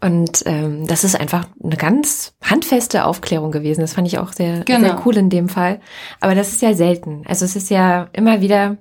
Und 0.00 0.42
ähm, 0.46 0.86
das 0.86 1.04
ist 1.04 1.18
einfach 1.18 1.46
eine 1.62 1.76
ganz 1.76 2.34
handfeste 2.42 3.04
Aufklärung 3.04 3.50
gewesen. 3.50 3.82
Das 3.82 3.94
fand 3.94 4.06
ich 4.06 4.18
auch 4.18 4.32
sehr, 4.32 4.60
genau. 4.60 4.80
sehr 4.80 5.02
cool 5.04 5.16
in 5.16 5.30
dem 5.30 5.48
Fall. 5.48 5.80
Aber 6.20 6.34
das 6.34 6.52
ist 6.52 6.62
ja 6.62 6.74
selten. 6.74 7.22
Also 7.26 7.44
es 7.44 7.56
ist 7.56 7.70
ja 7.70 8.08
immer 8.12 8.40
wieder 8.40 8.76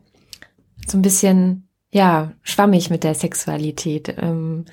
so 0.87 0.97
ein 0.97 1.01
bisschen 1.01 1.67
ja, 1.93 2.31
schwammig 2.41 2.89
mit 2.89 3.03
der 3.03 3.13
Sexualität. 3.13 4.15
Ähm, 4.19 4.65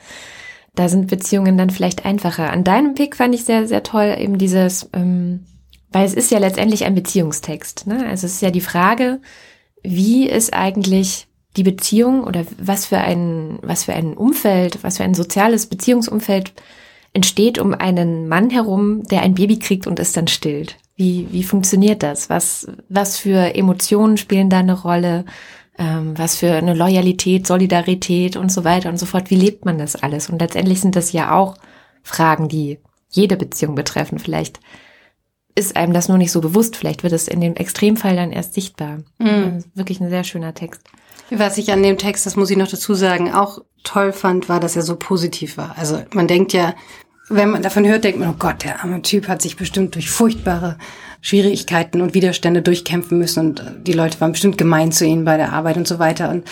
da 0.74 0.88
sind 0.88 1.09
Beziehungen 1.09 1.59
dann 1.59 1.68
vielleicht 1.68 2.06
einfacher. 2.06 2.50
An 2.50 2.64
deinem 2.64 2.94
Pick 2.94 3.14
fand 3.14 3.35
ich 3.35 3.44
sehr, 3.44 3.68
sehr 3.68 3.83
toll 3.83 4.16
eben 4.18 4.38
dieses, 4.38 4.88
ähm, 4.94 5.44
weil 5.92 6.06
es 6.06 6.14
ist 6.14 6.30
ja 6.30 6.38
letztendlich 6.38 6.85
ein 6.85 6.94
Beziehungstext. 6.94 7.87
Ne? 7.87 8.06
Also 8.06 8.26
es 8.26 8.35
ist 8.35 8.42
ja 8.42 8.50
die 8.50 8.62
Frage, 8.62 9.20
wie 9.83 10.28
ist 10.28 10.54
eigentlich 10.54 11.26
die 11.59 11.62
Beziehung 11.62 12.24
oder 12.24 12.44
was 12.59 12.87
für 12.87 12.98
ein, 12.98 13.59
was 13.61 13.85
für 13.85 13.92
ein 13.92 14.14
Umfeld, 14.14 14.83
was 14.83 14.96
für 14.96 15.04
ein 15.04 15.14
soziales 15.14 15.66
Beziehungsumfeld 15.66 16.54
entsteht 17.12 17.59
um 17.59 17.74
einen 17.74 18.28
Mann 18.28 18.48
herum, 18.48 19.02
der 19.02 19.22
ein 19.22 19.35
Baby 19.35 19.59
kriegt 19.59 19.87
und 19.87 19.98
es 19.98 20.12
dann 20.12 20.28
stillt. 20.28 20.76
Wie, 20.96 21.26
wie 21.33 21.42
funktioniert 21.42 22.02
das? 22.02 22.30
Was, 22.30 22.68
was 22.88 23.18
für 23.18 23.54
Emotionen 23.54 24.16
spielen 24.16 24.48
da 24.48 24.61
eine 24.61 24.80
Rolle? 24.80 25.26
Ähm, 25.80 26.16
was 26.16 26.36
für 26.36 26.52
eine 26.52 26.74
Loyalität, 26.74 27.46
Solidarität 27.46 28.36
und 28.36 28.52
so 28.52 28.64
weiter 28.64 28.90
und 28.90 28.98
so 28.98 29.06
fort. 29.06 29.30
Wie 29.30 29.36
lebt 29.36 29.64
man 29.64 29.78
das 29.78 29.96
alles? 29.96 30.28
Und 30.28 30.40
letztendlich 30.40 30.80
sind 30.80 30.94
das 30.94 31.12
ja 31.12 31.34
auch 31.34 31.56
Fragen, 32.02 32.48
die 32.48 32.78
jede 33.08 33.36
Beziehung 33.36 33.74
betreffen. 33.74 34.18
Vielleicht 34.18 34.60
ist 35.54 35.76
einem 35.76 35.94
das 35.94 36.08
nur 36.08 36.18
nicht 36.18 36.32
so 36.32 36.42
bewusst. 36.42 36.76
Vielleicht 36.76 37.02
wird 37.02 37.14
es 37.14 37.28
in 37.28 37.40
dem 37.40 37.56
Extremfall 37.56 38.14
dann 38.14 38.30
erst 38.30 38.52
sichtbar. 38.54 38.98
Mhm. 39.18 39.64
Wirklich 39.74 40.00
ein 40.00 40.10
sehr 40.10 40.22
schöner 40.22 40.54
Text. 40.54 40.82
Was 41.30 41.56
ich 41.56 41.72
an 41.72 41.82
dem 41.82 41.96
Text, 41.96 42.26
das 42.26 42.36
muss 42.36 42.50
ich 42.50 42.58
noch 42.58 42.68
dazu 42.68 42.92
sagen, 42.94 43.32
auch 43.32 43.60
toll 43.82 44.12
fand, 44.12 44.50
war, 44.50 44.60
dass 44.60 44.76
er 44.76 44.82
so 44.82 44.96
positiv 44.96 45.56
war. 45.56 45.78
Also 45.78 46.02
man 46.12 46.28
denkt 46.28 46.52
ja, 46.52 46.74
wenn 47.30 47.50
man 47.50 47.62
davon 47.62 47.86
hört, 47.86 48.04
denkt 48.04 48.18
man, 48.18 48.30
oh 48.30 48.36
Gott, 48.38 48.64
der 48.64 48.82
arme 48.82 49.02
Typ 49.02 49.28
hat 49.28 49.40
sich 49.40 49.56
bestimmt 49.56 49.94
durch 49.94 50.10
furchtbare 50.10 50.76
Schwierigkeiten 51.22 52.00
und 52.00 52.14
Widerstände 52.14 52.60
durchkämpfen 52.60 53.18
müssen 53.18 53.40
und 53.40 53.64
die 53.86 53.92
Leute 53.92 54.20
waren 54.20 54.32
bestimmt 54.32 54.58
gemein 54.58 54.90
zu 54.90 55.06
ihnen 55.06 55.24
bei 55.24 55.36
der 55.36 55.52
Arbeit 55.52 55.76
und 55.76 55.86
so 55.86 55.98
weiter. 55.98 56.30
Und 56.30 56.44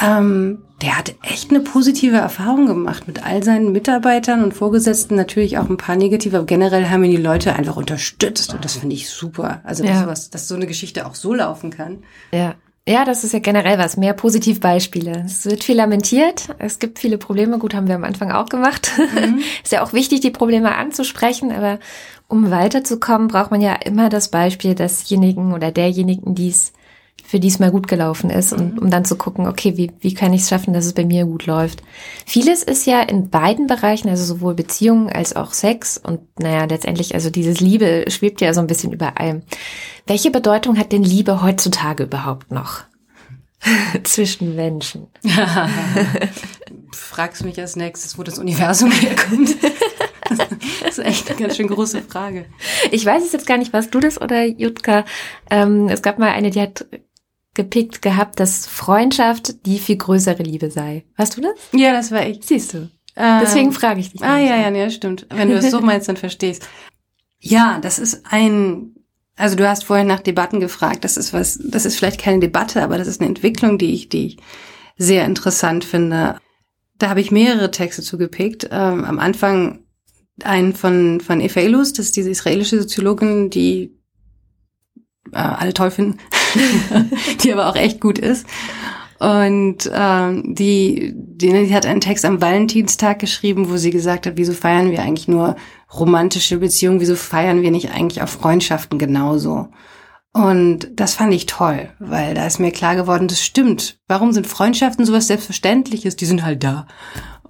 ähm, 0.00 0.58
der 0.80 0.96
hat 0.96 1.14
echt 1.22 1.50
eine 1.50 1.60
positive 1.60 2.16
Erfahrung 2.16 2.66
gemacht 2.66 3.08
mit 3.08 3.24
all 3.24 3.42
seinen 3.42 3.72
Mitarbeitern 3.72 4.44
und 4.44 4.54
Vorgesetzten, 4.54 5.16
natürlich 5.16 5.58
auch 5.58 5.68
ein 5.68 5.76
paar 5.76 5.96
negative, 5.96 6.36
aber 6.36 6.46
generell 6.46 6.88
haben 6.88 7.02
ihn 7.04 7.10
die 7.10 7.16
Leute 7.16 7.56
einfach 7.56 7.76
unterstützt 7.76 8.54
und 8.54 8.64
das 8.64 8.76
finde 8.76 8.94
ich 8.94 9.10
super. 9.10 9.60
Also 9.64 9.84
ja. 9.84 9.90
dass, 9.90 10.00
sowas, 10.00 10.30
dass 10.30 10.48
so 10.48 10.54
eine 10.54 10.66
Geschichte 10.66 11.06
auch 11.06 11.16
so 11.16 11.34
laufen 11.34 11.70
kann. 11.70 12.04
Ja. 12.32 12.54
Ja, 12.88 13.04
das 13.04 13.22
ist 13.22 13.34
ja 13.34 13.38
generell 13.38 13.76
was. 13.78 13.98
Mehr 13.98 14.14
Positivbeispiele. 14.14 15.24
Es 15.26 15.44
wird 15.44 15.62
viel 15.62 15.76
lamentiert. 15.76 16.48
Es 16.56 16.78
gibt 16.78 16.98
viele 16.98 17.18
Probleme. 17.18 17.58
Gut, 17.58 17.74
haben 17.74 17.86
wir 17.86 17.94
am 17.94 18.04
Anfang 18.04 18.32
auch 18.32 18.46
gemacht. 18.46 18.92
Mhm. 18.96 19.40
ist 19.62 19.72
ja 19.72 19.82
auch 19.82 19.92
wichtig, 19.92 20.20
die 20.20 20.30
Probleme 20.30 20.74
anzusprechen. 20.74 21.52
Aber 21.52 21.80
um 22.28 22.50
weiterzukommen, 22.50 23.28
braucht 23.28 23.50
man 23.50 23.60
ja 23.60 23.74
immer 23.74 24.08
das 24.08 24.30
Beispiel 24.30 24.74
desjenigen 24.74 25.52
oder 25.52 25.70
derjenigen, 25.70 26.34
die 26.34 26.48
es 26.48 26.72
für 27.28 27.38
die 27.38 27.48
es 27.48 27.58
mal 27.58 27.70
gut 27.70 27.88
gelaufen 27.88 28.30
ist 28.30 28.54
und 28.54 28.76
mhm. 28.76 28.78
um 28.78 28.90
dann 28.90 29.04
zu 29.04 29.16
gucken, 29.16 29.46
okay, 29.46 29.76
wie, 29.76 29.92
wie 30.00 30.14
kann 30.14 30.32
ich 30.32 30.40
es 30.40 30.48
schaffen, 30.48 30.72
dass 30.72 30.86
es 30.86 30.94
bei 30.94 31.04
mir 31.04 31.26
gut 31.26 31.44
läuft. 31.44 31.82
Vieles 32.24 32.62
ist 32.62 32.86
ja 32.86 33.02
in 33.02 33.28
beiden 33.28 33.66
Bereichen, 33.66 34.08
also 34.08 34.24
sowohl 34.24 34.54
Beziehungen 34.54 35.10
als 35.10 35.36
auch 35.36 35.52
Sex 35.52 35.98
und 35.98 36.20
naja, 36.40 36.64
letztendlich, 36.64 37.14
also 37.14 37.28
dieses 37.28 37.60
Liebe 37.60 38.06
schwebt 38.08 38.40
ja 38.40 38.54
so 38.54 38.60
ein 38.60 38.66
bisschen 38.66 38.94
über 38.94 39.20
allem. 39.20 39.42
Welche 40.06 40.30
Bedeutung 40.30 40.78
hat 40.78 40.90
denn 40.90 41.02
Liebe 41.02 41.42
heutzutage 41.42 42.04
überhaupt 42.04 42.50
noch? 42.50 42.84
Zwischen 44.04 44.56
Menschen. 44.56 45.08
Fragst 46.92 47.44
mich 47.44 47.60
als 47.60 47.76
nächstes, 47.76 48.16
wo 48.16 48.22
das 48.22 48.38
Universum 48.38 48.90
herkommt. 48.90 49.54
Das 50.80 50.98
ist 50.98 51.04
echt 51.04 51.30
eine 51.30 51.40
ganz 51.40 51.56
schön 51.56 51.68
große 51.68 52.02
Frage. 52.02 52.44
Ich 52.90 53.04
weiß 53.04 53.24
es 53.24 53.32
jetzt 53.32 53.46
gar 53.46 53.56
nicht, 53.56 53.72
warst 53.72 53.94
du 53.94 54.00
das 54.00 54.20
oder 54.20 54.44
Jutka? 54.44 55.04
Ähm, 55.50 55.88
es 55.88 56.02
gab 56.02 56.18
mal 56.18 56.30
eine, 56.30 56.50
die 56.50 56.60
hat 56.60 56.86
gepickt 57.58 58.02
gehabt, 58.02 58.38
dass 58.38 58.68
Freundschaft 58.68 59.66
die 59.66 59.80
viel 59.80 59.96
größere 59.96 60.44
Liebe 60.44 60.70
sei. 60.70 61.04
Hast 61.16 61.36
du 61.36 61.40
das? 61.40 61.54
Ja, 61.72 61.92
das 61.92 62.12
war 62.12 62.24
ich. 62.24 62.38
Siehst 62.42 62.72
du. 62.72 62.88
Ähm, 63.16 63.40
Deswegen 63.42 63.72
frage 63.72 63.98
ich 63.98 64.12
dich. 64.12 64.22
Ah, 64.22 64.38
ja, 64.38 64.56
ja, 64.56 64.70
ja, 64.70 64.88
stimmt. 64.90 65.26
Wenn 65.28 65.48
du 65.48 65.56
es 65.56 65.72
so 65.72 65.80
meinst, 65.80 66.08
dann 66.08 66.16
verstehst. 66.16 66.66
Ja, 67.40 67.78
das 67.80 68.00
ist 68.00 68.22
ein, 68.28 68.96
also 69.36 69.54
du 69.54 69.68
hast 69.68 69.84
vorhin 69.84 70.08
nach 70.08 70.18
Debatten 70.18 70.58
gefragt. 70.58 71.04
Das 71.04 71.16
ist 71.16 71.32
was, 71.32 71.56
das 71.62 71.84
ist 71.84 71.96
vielleicht 71.96 72.20
keine 72.20 72.40
Debatte, 72.40 72.82
aber 72.82 72.98
das 72.98 73.06
ist 73.06 73.20
eine 73.20 73.28
Entwicklung, 73.28 73.78
die 73.78 73.94
ich, 73.94 74.08
die 74.08 74.26
ich 74.26 74.38
sehr 74.96 75.24
interessant 75.24 75.84
finde. 75.84 76.40
Da 76.98 77.10
habe 77.10 77.20
ich 77.20 77.30
mehrere 77.30 77.70
Texte 77.70 78.02
zugepickt. 78.02 78.64
Ähm, 78.72 79.04
am 79.04 79.20
Anfang 79.20 79.84
einen 80.42 80.74
von, 80.74 81.20
von 81.20 81.40
Eva 81.40 81.60
Ilus, 81.60 81.92
das 81.92 82.06
ist 82.06 82.16
diese 82.16 82.30
israelische 82.30 82.80
Soziologin, 82.80 83.50
die 83.50 83.97
äh, 85.32 85.38
alle 85.38 85.74
toll 85.74 85.90
finden, 85.90 86.18
die 87.42 87.52
aber 87.52 87.68
auch 87.68 87.76
echt 87.76 88.00
gut 88.00 88.18
ist. 88.18 88.46
Und 89.18 89.90
ähm, 89.92 90.54
die, 90.54 91.12
die, 91.16 91.66
die 91.66 91.74
hat 91.74 91.86
einen 91.86 92.00
Text 92.00 92.24
am 92.24 92.40
Valentinstag 92.40 93.18
geschrieben, 93.18 93.68
wo 93.68 93.76
sie 93.76 93.90
gesagt 93.90 94.26
hat, 94.26 94.34
wieso 94.36 94.52
feiern 94.52 94.92
wir 94.92 95.02
eigentlich 95.02 95.26
nur 95.26 95.56
romantische 95.92 96.58
Beziehungen, 96.58 97.00
wieso 97.00 97.16
feiern 97.16 97.62
wir 97.62 97.72
nicht 97.72 97.90
eigentlich 97.90 98.22
auch 98.22 98.28
Freundschaften 98.28 98.98
genauso? 98.98 99.68
Und 100.32 100.88
das 100.94 101.14
fand 101.14 101.34
ich 101.34 101.46
toll, 101.46 101.88
weil 101.98 102.34
da 102.34 102.46
ist 102.46 102.60
mir 102.60 102.70
klar 102.70 102.94
geworden, 102.94 103.26
das 103.26 103.42
stimmt. 103.42 103.98
Warum 104.06 104.32
sind 104.32 104.46
Freundschaften 104.46 105.04
sowas 105.04 105.26
Selbstverständliches? 105.26 106.14
Die 106.14 106.26
sind 106.26 106.44
halt 106.44 106.62
da. 106.62 106.86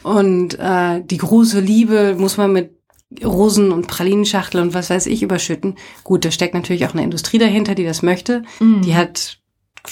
Und 0.02 0.58
äh, 0.58 1.02
die 1.04 1.18
große 1.18 1.60
Liebe 1.60 2.14
muss 2.16 2.38
man 2.38 2.52
mit 2.52 2.77
Rosen 3.24 3.72
und 3.72 3.86
Pralinenschachtel 3.86 4.60
und 4.60 4.74
was 4.74 4.90
weiß 4.90 5.06
ich 5.06 5.22
überschütten. 5.22 5.76
Gut, 6.04 6.24
da 6.24 6.30
steckt 6.30 6.54
natürlich 6.54 6.86
auch 6.86 6.92
eine 6.92 7.02
Industrie 7.02 7.38
dahinter, 7.38 7.74
die 7.74 7.84
das 7.84 8.02
möchte. 8.02 8.42
Mhm. 8.60 8.82
Die 8.82 8.94
hat 8.94 9.38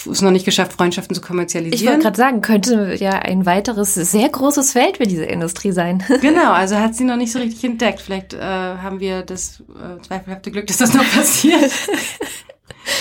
es 0.05 0.21
noch 0.21 0.31
nicht 0.31 0.45
geschafft, 0.45 0.73
Freundschaften 0.73 1.15
zu 1.15 1.21
kommerzialisieren. 1.21 1.81
Ich 1.81 1.87
wollte 1.87 2.03
gerade 2.03 2.17
sagen, 2.17 2.41
könnte 2.41 2.95
ja 2.99 3.13
ein 3.13 3.45
weiteres 3.45 3.95
sehr 3.95 4.29
großes 4.29 4.73
Feld 4.73 4.97
für 4.97 5.07
diese 5.07 5.25
Industrie 5.25 5.71
sein. 5.71 6.03
genau, 6.21 6.51
also 6.51 6.77
hat 6.77 6.93
sie 6.93 7.05
noch 7.05 7.15
nicht 7.15 7.31
so 7.31 7.39
richtig 7.39 7.63
entdeckt. 7.63 8.01
Vielleicht 8.01 8.33
äh, 8.33 8.39
haben 8.39 8.99
wir 8.99 9.23
das 9.23 9.61
äh, 9.61 10.01
zweifelhafte 10.01 10.51
Glück, 10.51 10.67
dass 10.67 10.77
das 10.77 10.93
noch 10.93 11.09
passiert. 11.15 11.71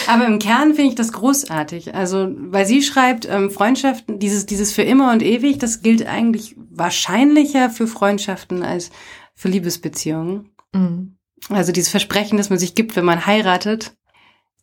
Aber 0.07 0.27
im 0.27 0.39
Kern 0.39 0.75
finde 0.75 0.91
ich 0.91 0.95
das 0.95 1.13
großartig. 1.13 1.95
Also, 1.95 2.29
weil 2.37 2.67
sie 2.67 2.83
schreibt, 2.83 3.29
ähm, 3.29 3.51
Freundschaften, 3.51 4.19
dieses, 4.19 4.47
dieses 4.47 4.73
für 4.73 4.83
immer 4.83 5.13
und 5.13 5.23
ewig, 5.23 5.59
das 5.59 5.83
gilt 5.83 6.07
eigentlich 6.07 6.57
wahrscheinlicher 6.71 7.71
für 7.71 7.87
Freundschaften 7.87 8.63
als 8.63 8.91
für 9.37 9.49
Liebesbeziehungen. 9.49 10.51
Mhm. 10.73 11.17
Also 11.49 11.71
dieses 11.71 11.91
Versprechen, 11.91 12.39
das 12.39 12.51
man 12.51 12.59
sich 12.59 12.75
gibt, 12.75 12.97
wenn 12.97 13.05
man 13.05 13.27
heiratet, 13.27 13.97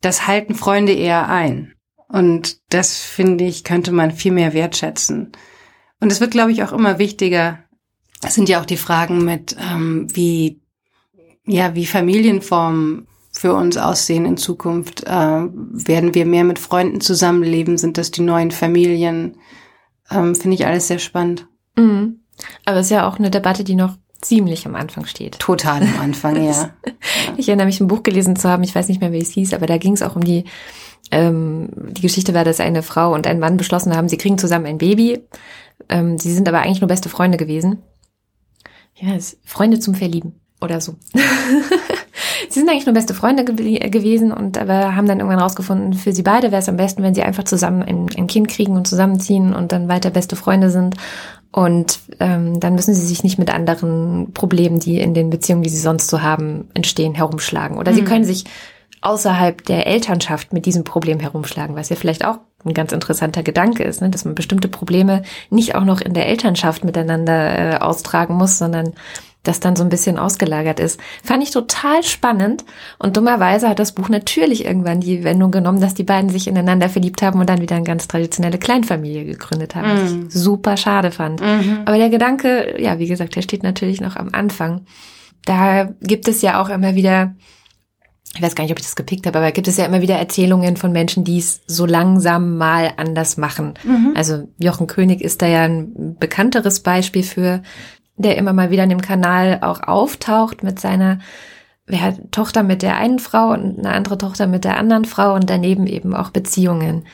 das 0.01 0.27
halten 0.27 0.55
Freunde 0.55 0.93
eher 0.93 1.29
ein. 1.29 1.73
Und 2.09 2.57
das 2.69 2.99
finde 2.99 3.45
ich, 3.45 3.63
könnte 3.63 3.91
man 3.91 4.11
viel 4.11 4.31
mehr 4.31 4.53
wertschätzen. 4.53 5.31
Und 5.99 6.11
es 6.11 6.19
wird, 6.19 6.31
glaube 6.31 6.51
ich, 6.51 6.63
auch 6.63 6.73
immer 6.73 6.99
wichtiger. 6.99 7.59
Es 8.21 8.35
sind 8.35 8.49
ja 8.49 8.59
auch 8.59 8.65
die 8.65 8.77
Fragen 8.77 9.23
mit, 9.23 9.55
ähm, 9.59 10.07
wie, 10.13 10.61
ja, 11.45 11.75
wie 11.75 11.85
Familienformen 11.85 13.07
für 13.31 13.53
uns 13.53 13.77
aussehen 13.77 14.25
in 14.25 14.37
Zukunft. 14.37 15.03
Äh, 15.03 15.09
werden 15.09 16.13
wir 16.13 16.25
mehr 16.25 16.43
mit 16.43 16.59
Freunden 16.59 17.01
zusammenleben? 17.01 17.77
Sind 17.77 17.97
das 17.97 18.11
die 18.11 18.21
neuen 18.21 18.51
Familien? 18.51 19.37
Ähm, 20.11 20.35
finde 20.35 20.55
ich 20.55 20.65
alles 20.65 20.87
sehr 20.87 20.99
spannend. 20.99 21.47
Mhm. 21.75 22.19
Aber 22.65 22.77
es 22.77 22.87
ist 22.87 22.91
ja 22.91 23.07
auch 23.07 23.17
eine 23.17 23.31
Debatte, 23.31 23.63
die 23.63 23.75
noch 23.75 23.97
ziemlich 24.23 24.65
am 24.65 24.75
Anfang 24.75 25.05
steht. 25.05 25.39
Total 25.39 25.81
am 25.81 25.99
Anfang, 25.99 26.43
ja. 26.43 26.71
Ich 27.37 27.47
erinnere 27.49 27.67
mich, 27.67 27.79
ein 27.79 27.87
Buch 27.87 28.03
gelesen 28.03 28.35
zu 28.35 28.49
haben, 28.49 28.63
ich 28.63 28.73
weiß 28.73 28.87
nicht 28.87 29.01
mehr, 29.01 29.11
wie 29.11 29.19
es 29.19 29.31
hieß, 29.31 29.53
aber 29.53 29.65
da 29.65 29.77
ging 29.77 29.93
es 29.93 30.01
auch 30.01 30.15
um 30.15 30.23
die, 30.23 30.45
ähm, 31.11 31.69
die 31.91 32.01
Geschichte 32.01 32.33
war, 32.33 32.43
dass 32.43 32.59
eine 32.59 32.83
Frau 32.83 33.13
und 33.13 33.27
ein 33.27 33.39
Mann 33.39 33.57
beschlossen 33.57 33.95
haben, 33.95 34.09
sie 34.09 34.17
kriegen 34.17 34.37
zusammen 34.37 34.65
ein 34.65 34.77
Baby. 34.77 35.21
Ähm, 35.89 36.17
sie 36.17 36.33
sind 36.33 36.47
aber 36.47 36.59
eigentlich 36.59 36.81
nur 36.81 36.87
beste 36.87 37.09
Freunde 37.09 37.37
gewesen. 37.37 37.81
Ja, 38.95 39.17
Freunde 39.43 39.79
zum 39.79 39.95
Verlieben 39.95 40.39
oder 40.61 40.79
so. 40.79 40.95
sie 42.49 42.59
sind 42.59 42.69
eigentlich 42.69 42.85
nur 42.85 42.93
beste 42.93 43.13
Freunde 43.13 43.43
ge 43.43 43.89
gewesen 43.89 44.31
und 44.31 44.57
aber 44.57 44.95
haben 44.95 45.07
dann 45.07 45.19
irgendwann 45.19 45.41
rausgefunden, 45.41 45.93
für 45.93 46.13
sie 46.13 46.23
beide 46.23 46.51
wäre 46.51 46.61
es 46.61 46.69
am 46.69 46.77
besten, 46.77 47.03
wenn 47.03 47.15
sie 47.15 47.23
einfach 47.23 47.43
zusammen 47.43 47.83
ein, 47.83 48.07
ein 48.15 48.27
Kind 48.27 48.47
kriegen 48.47 48.75
und 48.75 48.87
zusammenziehen 48.87 49.53
und 49.53 49.71
dann 49.71 49.87
weiter 49.87 50.09
beste 50.09 50.35
Freunde 50.35 50.69
sind. 50.69 50.95
Und 51.53 51.99
ähm, 52.19 52.59
dann 52.59 52.73
müssen 52.73 52.95
sie 52.95 53.05
sich 53.05 53.23
nicht 53.23 53.37
mit 53.37 53.53
anderen 53.53 54.33
Problemen, 54.33 54.79
die 54.79 54.99
in 54.99 55.13
den 55.13 55.29
Beziehungen, 55.29 55.61
die 55.61 55.69
sie 55.69 55.77
sonst 55.77 56.07
so 56.07 56.23
haben, 56.23 56.67
entstehen, 56.73 57.13
herumschlagen. 57.13 57.77
Oder 57.77 57.91
mhm. 57.91 57.95
sie 57.95 58.03
können 58.03 58.25
sich 58.25 58.45
außerhalb 59.01 59.63
der 59.65 59.85
Elternschaft 59.85 60.51
mit 60.51 60.65
diesem 60.65 60.83
Problem 60.83 61.19
herumschlagen, 61.19 61.75
was 61.75 61.89
ja 61.89 61.95
vielleicht 61.95 62.25
auch 62.25 62.39
ein 62.65 62.73
ganz 62.73 62.91
interessanter 62.91 63.43
Gedanke 63.43 63.83
ist, 63.83 64.01
ne? 64.01 64.09
dass 64.09 64.25
man 64.25 64.33
bestimmte 64.33 64.67
Probleme 64.67 65.21
nicht 65.51 65.75
auch 65.75 65.83
noch 65.83 66.01
in 66.01 66.13
der 66.13 66.27
Elternschaft 66.27 66.83
miteinander 66.85 67.73
äh, 67.73 67.77
austragen 67.77 68.33
muss, 68.35 68.57
sondern 68.57 68.93
das 69.43 69.59
dann 69.59 69.75
so 69.75 69.83
ein 69.83 69.89
bisschen 69.89 70.17
ausgelagert 70.17 70.79
ist. 70.79 70.99
Fand 71.21 71.43
ich 71.43 71.51
total 71.51 72.01
spannend 72.03 72.63
und 72.97 73.17
dummerweise 73.17 73.67
hat 73.67 73.79
das 73.79 73.91
Buch 73.91 74.09
natürlich 74.09 74.65
irgendwann 74.65 75.01
die 75.01 75.23
Wendung 75.23 75.51
genommen, 75.51 75.81
dass 75.81 75.93
die 75.93 76.03
beiden 76.03 76.29
sich 76.29 76.47
ineinander 76.47 76.89
verliebt 76.89 77.21
haben 77.21 77.39
und 77.39 77.49
dann 77.49 77.61
wieder 77.61 77.75
eine 77.75 77.85
ganz 77.85 78.07
traditionelle 78.07 78.57
Kleinfamilie 78.57 79.25
gegründet 79.25 79.75
haben, 79.75 79.89
was 79.89 80.13
mm. 80.13 80.27
ich 80.27 80.33
super 80.33 80.77
schade 80.77 81.11
fand. 81.11 81.41
Mhm. 81.41 81.81
Aber 81.85 81.97
der 81.97 82.09
Gedanke, 82.09 82.81
ja, 82.81 82.99
wie 82.99 83.07
gesagt, 83.07 83.35
der 83.35 83.41
steht 83.41 83.63
natürlich 83.63 83.99
noch 83.99 84.15
am 84.15 84.29
Anfang. 84.31 84.85
Da 85.45 85.89
gibt 86.01 86.29
es 86.29 86.41
ja 86.41 86.61
auch 86.61 86.69
immer 86.69 86.95
wieder 86.95 87.35
ich 88.35 88.41
weiß 88.41 88.55
gar 88.55 88.63
nicht, 88.63 88.71
ob 88.71 88.79
ich 88.79 88.85
das 88.85 88.95
gepickt 88.95 89.27
habe, 89.27 89.37
aber 89.37 89.51
gibt 89.51 89.67
es 89.67 89.77
ja 89.77 89.85
immer 89.85 90.01
wieder 90.01 90.15
Erzählungen 90.15 90.75
von 90.75 90.91
Menschen, 90.91 91.23
die 91.23 91.37
es 91.37 91.61
so 91.67 91.85
langsam 91.85 92.57
mal 92.57 92.93
anders 92.97 93.37
machen. 93.37 93.75
Mhm. 93.83 94.13
Also 94.15 94.47
Jochen 94.57 94.87
König 94.87 95.21
ist 95.21 95.43
da 95.43 95.47
ja 95.47 95.63
ein 95.63 96.15
bekannteres 96.19 96.79
Beispiel 96.79 97.21
für, 97.21 97.61
der 98.15 98.37
immer 98.37 98.53
mal 98.53 98.71
wieder 98.71 98.83
in 98.83 98.89
dem 98.89 99.01
Kanal 99.01 99.59
auch 99.61 99.83
auftaucht 99.83 100.63
mit 100.63 100.79
seiner 100.79 101.19
ja, 101.89 102.13
Tochter 102.31 102.63
mit 102.63 102.81
der 102.81 102.97
einen 102.97 103.19
Frau 103.19 103.51
und 103.51 103.79
eine 103.79 103.93
andere 103.93 104.17
Tochter 104.17 104.47
mit 104.47 104.63
der 104.63 104.77
anderen 104.77 105.05
Frau 105.05 105.35
und 105.35 105.49
daneben 105.49 105.87
eben 105.87 106.15
auch 106.15 106.29
Beziehungen. 106.29 107.05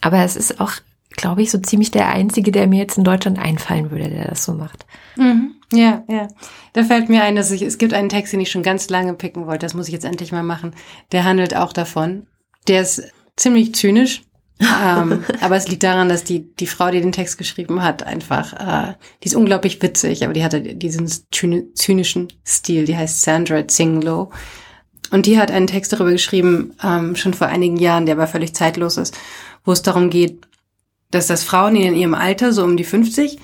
Aber 0.00 0.18
es 0.18 0.36
ist 0.36 0.60
auch, 0.60 0.72
glaube 1.10 1.42
ich, 1.42 1.50
so 1.50 1.58
ziemlich 1.58 1.90
der 1.90 2.08
einzige, 2.08 2.52
der 2.52 2.66
mir 2.66 2.78
jetzt 2.78 2.98
in 2.98 3.04
Deutschland 3.04 3.38
einfallen 3.38 3.90
würde, 3.90 4.10
der 4.10 4.28
das 4.28 4.44
so 4.44 4.52
macht. 4.52 4.86
Mhm. 5.16 5.54
Ja, 5.72 6.04
ja. 6.08 6.28
Da 6.72 6.84
fällt 6.84 7.08
mir 7.08 7.24
ein, 7.24 7.34
dass 7.34 7.50
ich, 7.50 7.62
es 7.62 7.78
gibt 7.78 7.94
einen 7.94 8.08
Text, 8.08 8.32
den 8.32 8.40
ich 8.40 8.50
schon 8.50 8.62
ganz 8.62 8.88
lange 8.90 9.14
picken 9.14 9.46
wollte. 9.46 9.66
Das 9.66 9.74
muss 9.74 9.88
ich 9.88 9.94
jetzt 9.94 10.04
endlich 10.04 10.30
mal 10.30 10.42
machen. 10.42 10.74
Der 11.10 11.24
handelt 11.24 11.56
auch 11.56 11.72
davon. 11.72 12.26
Der 12.68 12.82
ist 12.82 13.02
ziemlich 13.36 13.74
zynisch, 13.74 14.22
ähm, 14.60 15.24
aber 15.40 15.56
es 15.56 15.68
liegt 15.68 15.82
daran, 15.82 16.08
dass 16.08 16.24
die, 16.24 16.54
die 16.54 16.66
Frau, 16.66 16.90
die 16.90 17.00
den 17.00 17.12
Text 17.12 17.38
geschrieben 17.38 17.82
hat, 17.82 18.04
einfach, 18.04 18.52
äh, 18.52 18.94
die 19.22 19.26
ist 19.26 19.34
unglaublich 19.34 19.82
witzig, 19.82 20.24
aber 20.24 20.32
die 20.32 20.44
hatte 20.44 20.60
diesen 20.60 21.10
zynischen 21.74 22.28
Stil, 22.46 22.84
die 22.84 22.96
heißt 22.96 23.22
Sandra 23.22 23.66
Zinglo. 23.66 24.30
Und 25.10 25.26
die 25.26 25.38
hat 25.38 25.50
einen 25.50 25.66
Text 25.66 25.92
darüber 25.92 26.12
geschrieben, 26.12 26.74
ähm, 26.82 27.16
schon 27.16 27.34
vor 27.34 27.48
einigen 27.48 27.76
Jahren, 27.76 28.06
der 28.06 28.14
aber 28.14 28.26
völlig 28.26 28.54
zeitlos 28.54 28.96
ist, 28.96 29.16
wo 29.64 29.72
es 29.72 29.82
darum 29.82 30.10
geht, 30.10 30.46
dass 31.10 31.26
das 31.26 31.44
Frauen 31.44 31.76
in 31.76 31.94
ihrem 31.94 32.14
Alter, 32.14 32.52
so 32.52 32.64
um 32.64 32.76
die 32.76 32.84
50, 32.84 33.38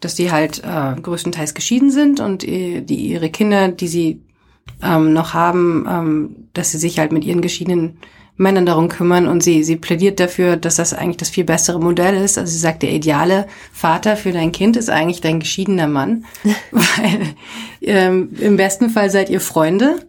dass 0.00 0.14
die 0.14 0.30
halt 0.30 0.62
äh, 0.64 1.00
größtenteils 1.00 1.54
geschieden 1.54 1.90
sind 1.90 2.20
und 2.20 2.44
äh, 2.44 2.82
die 2.82 3.06
ihre 3.08 3.30
Kinder, 3.30 3.68
die 3.68 3.88
sie 3.88 4.22
ähm, 4.82 5.12
noch 5.12 5.34
haben, 5.34 5.86
ähm, 5.88 6.36
dass 6.52 6.72
sie 6.72 6.78
sich 6.78 6.98
halt 6.98 7.12
mit 7.12 7.24
ihren 7.24 7.40
geschiedenen 7.40 7.98
Männern 8.36 8.66
darum 8.66 8.88
kümmern 8.88 9.28
und 9.28 9.42
sie, 9.42 9.62
sie 9.62 9.76
plädiert 9.76 10.18
dafür, 10.18 10.56
dass 10.56 10.76
das 10.76 10.92
eigentlich 10.92 11.18
das 11.18 11.30
viel 11.30 11.44
bessere 11.44 11.78
Modell 11.78 12.16
ist. 12.16 12.36
Also 12.36 12.50
sie 12.50 12.58
sagt, 12.58 12.82
der 12.82 12.92
ideale 12.92 13.46
Vater 13.72 14.16
für 14.16 14.32
dein 14.32 14.50
Kind 14.50 14.76
ist 14.76 14.90
eigentlich 14.90 15.20
dein 15.20 15.38
geschiedener 15.38 15.86
Mann, 15.86 16.24
weil 16.72 17.34
ähm, 17.80 18.30
im 18.40 18.56
besten 18.56 18.90
Fall 18.90 19.10
seid 19.10 19.30
ihr 19.30 19.40
Freunde 19.40 20.06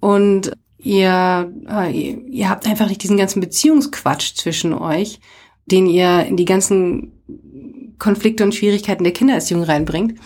und 0.00 0.52
ihr, 0.78 1.50
äh, 1.68 1.90
ihr, 1.90 2.26
ihr 2.26 2.50
habt 2.50 2.66
einfach 2.66 2.88
nicht 2.88 3.02
diesen 3.02 3.16
ganzen 3.16 3.40
Beziehungsquatsch 3.40 4.34
zwischen 4.34 4.74
euch, 4.74 5.20
den 5.64 5.86
ihr 5.86 6.26
in 6.26 6.36
die 6.36 6.44
ganzen 6.44 7.12
Konflikte 7.98 8.44
und 8.44 8.54
Schwierigkeiten 8.54 9.04
der 9.04 9.12
Kindererziehung 9.14 9.62
reinbringt. 9.62 10.18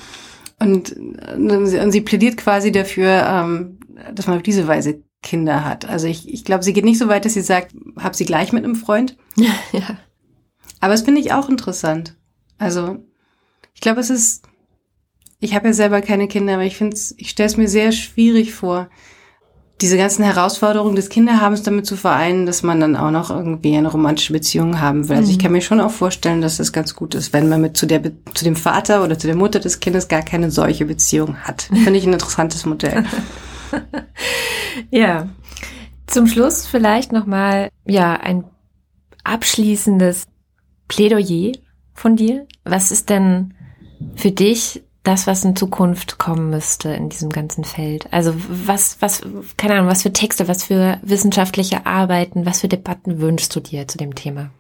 Und, 0.59 0.97
und 1.37 1.93
sie 1.93 2.01
plädiert 2.01 2.39
quasi 2.39 2.73
dafür, 2.73 3.27
ähm, 3.29 3.79
dass 4.15 4.27
man 4.27 4.39
auf 4.39 4.43
diese 4.43 4.67
Weise 4.67 5.03
Kinder 5.27 5.65
hat. 5.65 5.89
Also 5.89 6.07
ich, 6.07 6.33
ich 6.33 6.45
glaube, 6.45 6.63
sie 6.63 6.73
geht 6.73 6.85
nicht 6.85 6.99
so 6.99 7.09
weit, 7.09 7.25
dass 7.25 7.35
sie 7.35 7.43
sagt, 7.43 7.75
hab 7.99 8.15
sie 8.15 8.25
gleich 8.25 8.53
mit 8.53 8.65
einem 8.65 8.77
Freund. 8.77 9.17
ja. 9.37 9.99
Aber 10.79 10.93
das 10.93 11.03
finde 11.03 11.21
ich 11.21 11.33
auch 11.33 11.49
interessant. 11.49 12.15
Also 12.59 12.99
ich 13.75 13.81
glaube, 13.81 14.01
es 14.01 14.09
ist, 14.09 14.45
ich 15.41 15.55
habe 15.55 15.67
ja 15.67 15.73
selber 15.75 16.01
keine 16.01 16.29
Kinder, 16.29 16.55
aber 16.55 16.63
ich 16.63 16.77
finde 16.77 16.97
ich 17.17 17.31
stelle 17.31 17.49
es 17.49 17.57
mir 17.57 17.69
sehr 17.69 17.91
schwierig 17.91 18.55
vor, 18.55 18.89
diese 19.81 19.99
ganzen 19.99 20.25
Herausforderungen 20.25 20.95
des 20.95 21.09
Kinderhabens 21.09 21.65
damit 21.65 21.87
zu 21.87 21.97
vereinen, 21.97 22.47
dass 22.47 22.63
man 22.63 22.81
dann 22.81 22.97
auch 22.97 23.11
noch 23.11 23.29
irgendwie 23.29 23.77
eine 23.77 23.91
romantische 23.91 24.33
Beziehung 24.33 24.81
haben 24.81 25.09
will. 25.09 25.17
Also 25.17 25.31
ich 25.31 25.39
mhm. 25.39 25.43
kann 25.43 25.53
mir 25.53 25.61
schon 25.61 25.81
auch 25.81 25.91
vorstellen, 25.91 26.41
dass 26.41 26.61
es 26.61 26.73
ganz 26.73 26.95
gut 26.95 27.17
ist, 27.17 27.33
wenn 27.33 27.49
man 27.49 27.61
mit 27.61 27.77
zu 27.77 27.87
der 27.87 28.01
zu 28.33 28.45
dem 28.45 28.57
Vater 28.57 29.03
oder 29.03 29.19
zu 29.19 29.27
der 29.27 29.37
Mutter 29.37 29.59
des 29.59 29.81
Kindes 29.81 30.07
gar 30.07 30.23
keine 30.23 30.53
solche 30.53 30.87
Beziehung 30.87 31.37
hat. 31.39 31.63
Finde 31.85 31.99
ich 31.99 32.07
ein 32.07 32.13
interessantes 32.13 32.65
Modell. 32.65 33.05
ja. 34.91 35.29
Zum 36.07 36.27
Schluss 36.27 36.67
vielleicht 36.67 37.13
noch 37.13 37.27
mal 37.27 37.71
ja 37.85 38.15
ein 38.15 38.45
abschließendes 39.25 40.27
Plädoyer 40.89 41.53
von 41.95 42.17
dir. 42.17 42.47
Was 42.65 42.91
ist 42.91 43.11
denn 43.11 43.55
für 44.15 44.31
dich 44.31 44.85
das, 45.03 45.27
was 45.27 45.45
in 45.45 45.57
Zukunft 45.57 46.19
kommen 46.19 46.51
müsste 46.51 46.91
in 46.91 47.09
diesem 47.09 47.31
ganzen 47.31 47.65
Feld? 47.65 48.13
Also 48.13 48.35
was, 48.37 49.01
was, 49.01 49.23
keine 49.57 49.75
Ahnung, 49.75 49.89
was 49.89 50.03
für 50.03 50.13
Texte, 50.13 50.49
was 50.49 50.65
für 50.65 50.99
wissenschaftliche 51.03 51.87
Arbeiten, 51.87 52.47
was 52.47 52.61
für 52.61 52.69
Debatten 52.69 53.21
wünschst 53.21 53.55
du 53.55 53.61
dir 53.61 53.89
zu 53.89 53.99
dem 53.99 54.15
Thema? 54.15 54.51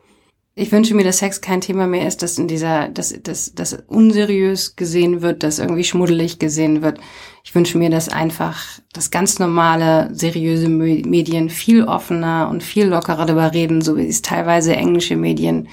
Ich 0.58 0.72
wünsche 0.72 0.94
mir, 0.94 1.04
dass 1.04 1.18
Sex 1.18 1.42
kein 1.42 1.60
Thema 1.60 1.86
mehr 1.86 2.08
ist, 2.08 2.22
dass 2.22 2.38
in 2.38 2.48
dieser, 2.48 2.88
dass, 2.88 3.14
dass, 3.22 3.54
dass 3.54 3.74
unseriös 3.88 4.74
gesehen 4.74 5.20
wird, 5.20 5.42
dass 5.42 5.58
irgendwie 5.58 5.84
schmuddelig 5.84 6.38
gesehen 6.38 6.80
wird. 6.80 6.98
Ich 7.44 7.54
wünsche 7.54 7.76
mir, 7.76 7.90
dass 7.90 8.08
einfach 8.08 8.64
das 8.94 9.10
ganz 9.10 9.38
normale, 9.38 10.08
seriöse 10.14 10.70
Medien 10.70 11.50
viel 11.50 11.84
offener 11.84 12.48
und 12.50 12.62
viel 12.62 12.86
lockerer 12.86 13.26
darüber 13.26 13.52
reden, 13.52 13.82
so 13.82 13.98
wie 13.98 14.06
es 14.06 14.22
teilweise 14.22 14.74
englische 14.74 15.16
Medien 15.16 15.68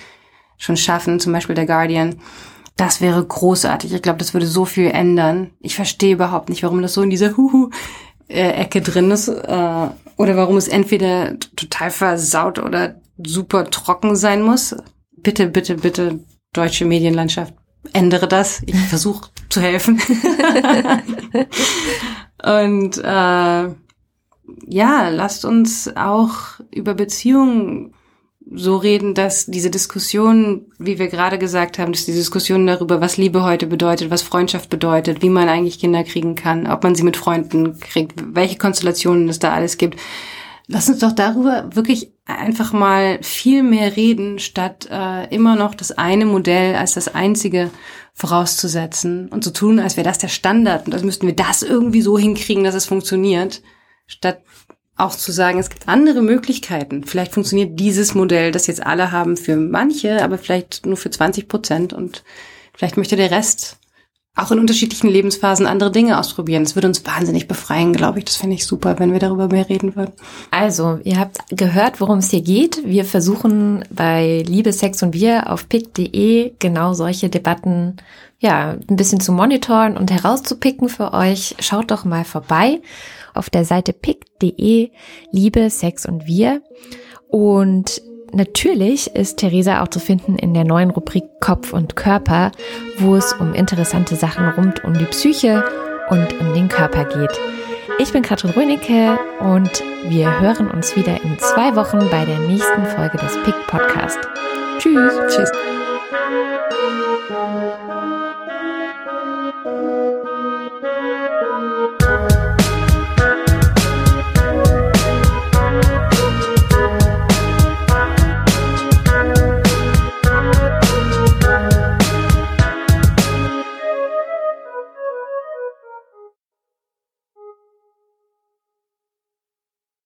schon 0.57 0.75
schaffen, 0.75 1.21
zum 1.21 1.31
Beispiel 1.31 1.55
der 1.55 1.65
Guardian 1.65 2.17
das 2.75 3.01
wäre 3.01 3.23
großartig. 3.23 3.93
Ich 3.93 4.01
glaube, 4.01 4.17
das 4.17 4.33
würde 4.33 4.47
so 4.47 4.65
viel 4.65 4.89
ändern. 4.89 5.51
Ich 5.59 5.75
verstehe 5.75 6.13
überhaupt 6.13 6.49
nicht, 6.49 6.63
warum 6.63 6.81
das 6.81 6.93
so 6.93 7.01
in 7.01 7.09
dieser 7.09 7.37
Huhu-Ecke 7.37 8.81
drin 8.81 9.11
ist. 9.11 9.27
Äh, 9.27 9.87
oder 10.17 10.37
warum 10.37 10.57
es 10.57 10.67
entweder 10.67 11.37
total 11.55 11.91
versaut 11.91 12.59
oder 12.59 12.95
super 13.17 13.69
trocken 13.69 14.15
sein 14.15 14.41
muss. 14.41 14.75
Bitte, 15.17 15.47
bitte, 15.47 15.75
bitte, 15.75 16.19
deutsche 16.53 16.85
Medienlandschaft, 16.85 17.53
ändere 17.93 18.27
das. 18.27 18.61
Ich 18.65 18.75
versuche 18.89 19.29
zu 19.49 19.61
helfen. 19.61 20.01
Und 22.43 22.97
äh, 22.97 23.69
ja, 24.67 25.09
lasst 25.09 25.45
uns 25.45 25.95
auch 25.95 26.59
über 26.71 26.93
Beziehungen 26.93 27.93
so 28.51 28.75
reden, 28.75 29.13
dass 29.13 29.45
diese 29.45 29.69
Diskussion, 29.69 30.65
wie 30.77 30.99
wir 30.99 31.07
gerade 31.07 31.37
gesagt 31.37 31.79
haben, 31.79 31.93
dass 31.93 32.05
die 32.05 32.11
Diskussion 32.13 32.67
darüber, 32.67 33.01
was 33.01 33.17
Liebe 33.17 33.43
heute 33.43 33.67
bedeutet, 33.67 34.11
was 34.11 34.21
Freundschaft 34.21 34.69
bedeutet, 34.69 35.21
wie 35.21 35.29
man 35.29 35.47
eigentlich 35.47 35.79
Kinder 35.79 36.03
kriegen 36.03 36.35
kann, 36.35 36.67
ob 36.67 36.83
man 36.83 36.95
sie 36.95 37.03
mit 37.03 37.17
Freunden 37.17 37.79
kriegt, 37.79 38.35
welche 38.35 38.57
Konstellationen 38.57 39.29
es 39.29 39.39
da 39.39 39.53
alles 39.53 39.77
gibt. 39.77 39.99
Lass 40.67 40.87
uns 40.87 40.99
doch 40.99 41.11
darüber 41.11 41.75
wirklich 41.75 42.13
einfach 42.25 42.71
mal 42.71 43.21
viel 43.21 43.63
mehr 43.63 43.97
reden, 43.97 44.39
statt 44.39 44.87
äh, 44.89 45.33
immer 45.33 45.55
noch 45.55 45.75
das 45.75 45.91
eine 45.91 46.25
Modell 46.25 46.75
als 46.75 46.93
das 46.93 47.13
einzige 47.13 47.69
vorauszusetzen 48.13 49.27
und 49.27 49.43
zu 49.43 49.51
tun, 49.51 49.79
als 49.79 49.97
wäre 49.97 50.07
das 50.07 50.19
der 50.19 50.29
Standard 50.29 50.85
und 50.85 50.93
als 50.93 51.03
müssten 51.03 51.27
wir 51.27 51.35
das 51.35 51.63
irgendwie 51.63 52.01
so 52.01 52.17
hinkriegen, 52.17 52.63
dass 52.63 52.75
es 52.75 52.85
funktioniert, 52.85 53.61
statt 54.07 54.41
auch 54.95 55.15
zu 55.15 55.31
sagen, 55.31 55.59
es 55.59 55.69
gibt 55.69 55.87
andere 55.87 56.21
Möglichkeiten. 56.21 57.03
Vielleicht 57.03 57.33
funktioniert 57.33 57.79
dieses 57.79 58.13
Modell, 58.13 58.51
das 58.51 58.67
jetzt 58.67 58.85
alle 58.85 59.11
haben, 59.11 59.37
für 59.37 59.57
manche, 59.57 60.23
aber 60.23 60.37
vielleicht 60.37 60.85
nur 60.85 60.97
für 60.97 61.09
20 61.09 61.47
Prozent 61.47 61.93
und 61.93 62.23
vielleicht 62.73 62.95
möchte 62.95 63.15
der 63.15 63.31
Rest 63.31 63.77
auch 64.35 64.51
in 64.51 64.59
unterschiedlichen 64.59 65.09
Lebensphasen 65.09 65.67
andere 65.67 65.91
Dinge 65.91 66.19
ausprobieren. 66.19 66.63
Das 66.63 66.75
würde 66.75 66.87
uns 66.87 67.05
wahnsinnig 67.05 67.47
befreien, 67.47 67.93
glaube 67.93 68.19
ich. 68.19 68.25
Das 68.25 68.35
finde 68.35 68.55
ich 68.55 68.65
super, 68.65 68.97
wenn 68.97 69.11
wir 69.11 69.19
darüber 69.19 69.47
mehr 69.47 69.69
reden 69.69 69.95
würden. 69.95 70.13
Also, 70.49 70.99
ihr 71.03 71.19
habt 71.19 71.37
gehört, 71.49 72.01
worum 72.01 72.17
es 72.17 72.31
hier 72.31 72.41
geht. 72.41 72.81
Wir 72.83 73.05
versuchen 73.05 73.85
bei 73.91 74.43
Liebe, 74.47 74.73
Sex 74.73 75.03
und 75.03 75.13
Wir 75.13 75.51
auf 75.51 75.69
pick.de 75.69 76.53
genau 76.57 76.93
solche 76.93 77.29
Debatten 77.29 77.97
ja, 78.39 78.75
ein 78.89 78.95
bisschen 78.97 79.21
zu 79.21 79.31
monitoren 79.31 79.95
und 79.95 80.11
herauszupicken 80.11 80.89
für 80.89 81.13
euch. 81.13 81.55
Schaut 81.59 81.91
doch 81.91 82.03
mal 82.03 82.25
vorbei 82.25 82.81
auf 83.33 83.49
der 83.49 83.65
Seite 83.65 83.93
pick.de 83.93 84.89
Liebe, 85.31 85.69
Sex 85.69 86.05
und 86.05 86.25
Wir. 86.25 86.61
Und 87.29 88.01
natürlich 88.33 89.15
ist 89.15 89.37
Theresa 89.37 89.81
auch 89.81 89.87
zu 89.87 89.99
finden 89.99 90.35
in 90.35 90.53
der 90.53 90.63
neuen 90.63 90.89
Rubrik 90.89 91.23
Kopf 91.39 91.73
und 91.73 91.95
Körper, 91.95 92.51
wo 92.99 93.15
es 93.15 93.33
um 93.33 93.53
interessante 93.53 94.15
Sachen 94.15 94.49
rund 94.49 94.83
um 94.83 94.93
die 94.93 95.05
Psyche 95.05 95.63
und 96.09 96.39
um 96.39 96.53
den 96.53 96.69
Körper 96.69 97.05
geht. 97.05 97.39
Ich 97.99 98.11
bin 98.11 98.23
Katrin 98.23 98.51
Rönecke 98.51 99.19
und 99.39 99.83
wir 100.09 100.39
hören 100.39 100.69
uns 100.69 100.95
wieder 100.95 101.23
in 101.23 101.37
zwei 101.37 101.75
Wochen 101.75 101.99
bei 102.09 102.25
der 102.25 102.39
nächsten 102.39 102.85
Folge 102.85 103.17
des 103.17 103.37
Pick 103.43 103.55
Podcast. 103.67 104.19
Tschüss. 104.79 105.13
Tschüss. 105.29 105.51